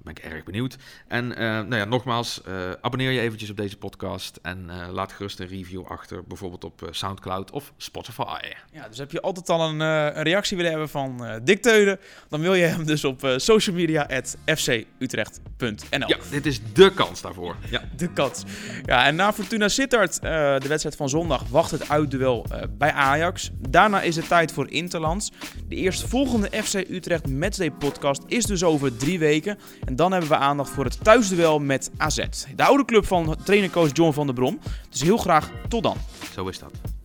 ben 0.02 0.12
ik 0.16 0.18
erg 0.18 0.44
benieuwd. 0.44 0.76
En 1.08 1.30
uh, 1.30 1.38
nou 1.38 1.76
ja, 1.76 1.84
nogmaals, 1.84 2.40
uh, 2.48 2.54
abonneer 2.80 3.10
je 3.10 3.20
eventjes 3.20 3.50
op 3.50 3.56
deze 3.56 3.76
podcast 3.76 4.38
en 4.42 4.66
uh, 4.68 4.88
laat 4.92 5.12
gerust 5.12 5.40
een 5.40 5.46
review 5.46 5.86
achter, 5.86 6.24
bijvoorbeeld 6.24 6.64
op 6.64 6.88
Soundcloud 6.90 7.50
of 7.50 7.72
Spotify. 7.76 8.40
Ja, 8.72 8.88
dus 8.88 8.98
heb 8.98 9.10
je 9.10 9.20
altijd 9.20 9.48
al 9.48 9.68
een, 9.68 9.80
een 9.80 10.22
reactie 10.22 10.56
willen 10.56 10.70
hebben 10.70 10.88
van 10.88 11.40
Dick 11.44 11.62
Teunen, 11.62 11.98
dan 12.28 12.40
wil 12.40 12.54
je 12.54 12.64
hem 12.64 12.86
dus 12.86 13.04
op 13.04 13.34
social 13.36 13.76
media 13.76 14.08
at 14.10 14.36
fcutrecht.nl. 14.44 16.08
Ja, 16.08 16.16
dit 16.30 16.46
is 16.46 16.60
de 16.72 16.92
kans 16.94 17.20
daarvoor. 17.20 17.56
Ja. 17.70 17.82
De 17.96 18.12
kans. 18.12 18.42
Ja, 18.84 19.06
en 19.06 19.16
na 19.16 19.32
Fortuna 19.32 19.68
Sittard, 19.68 20.20
de 20.20 20.68
wedstrijd 20.68 20.96
van 20.96 21.08
zondag, 21.08 21.48
wacht 21.48 21.70
het 21.70 21.88
uitduel 21.88 22.46
bij 22.78 22.92
Ajax. 22.92 23.50
Daarna 23.68 24.02
is 24.02 24.16
het 24.16 24.28
tijd 24.28 24.52
voor 24.52 24.70
Interlands. 24.70 25.30
De 25.68 25.76
eerstvolgende 25.76 26.62
FC 26.62 26.74
Utrecht 26.74 27.28
Matchday 27.28 27.70
podcast 27.70 28.22
is 28.26 28.44
dus 28.44 28.64
over 28.64 28.96
drie 28.96 29.18
weken. 29.18 29.58
En 29.90 29.96
dan 29.96 30.12
hebben 30.12 30.30
we 30.30 30.36
aandacht 30.36 30.70
voor 30.70 30.84
het 30.84 31.04
thuisduel 31.04 31.58
met 31.58 31.90
AZ. 31.96 32.26
De 32.56 32.64
oude 32.64 32.84
club 32.84 33.06
van 33.06 33.36
trainercoach 33.44 33.90
John 33.92 34.12
van 34.12 34.26
der 34.26 34.34
Brom. 34.34 34.58
Dus 34.90 35.02
heel 35.02 35.16
graag 35.16 35.50
tot 35.68 35.82
dan. 35.82 35.96
Zo 36.34 36.48
is 36.48 36.58
dat. 36.58 36.99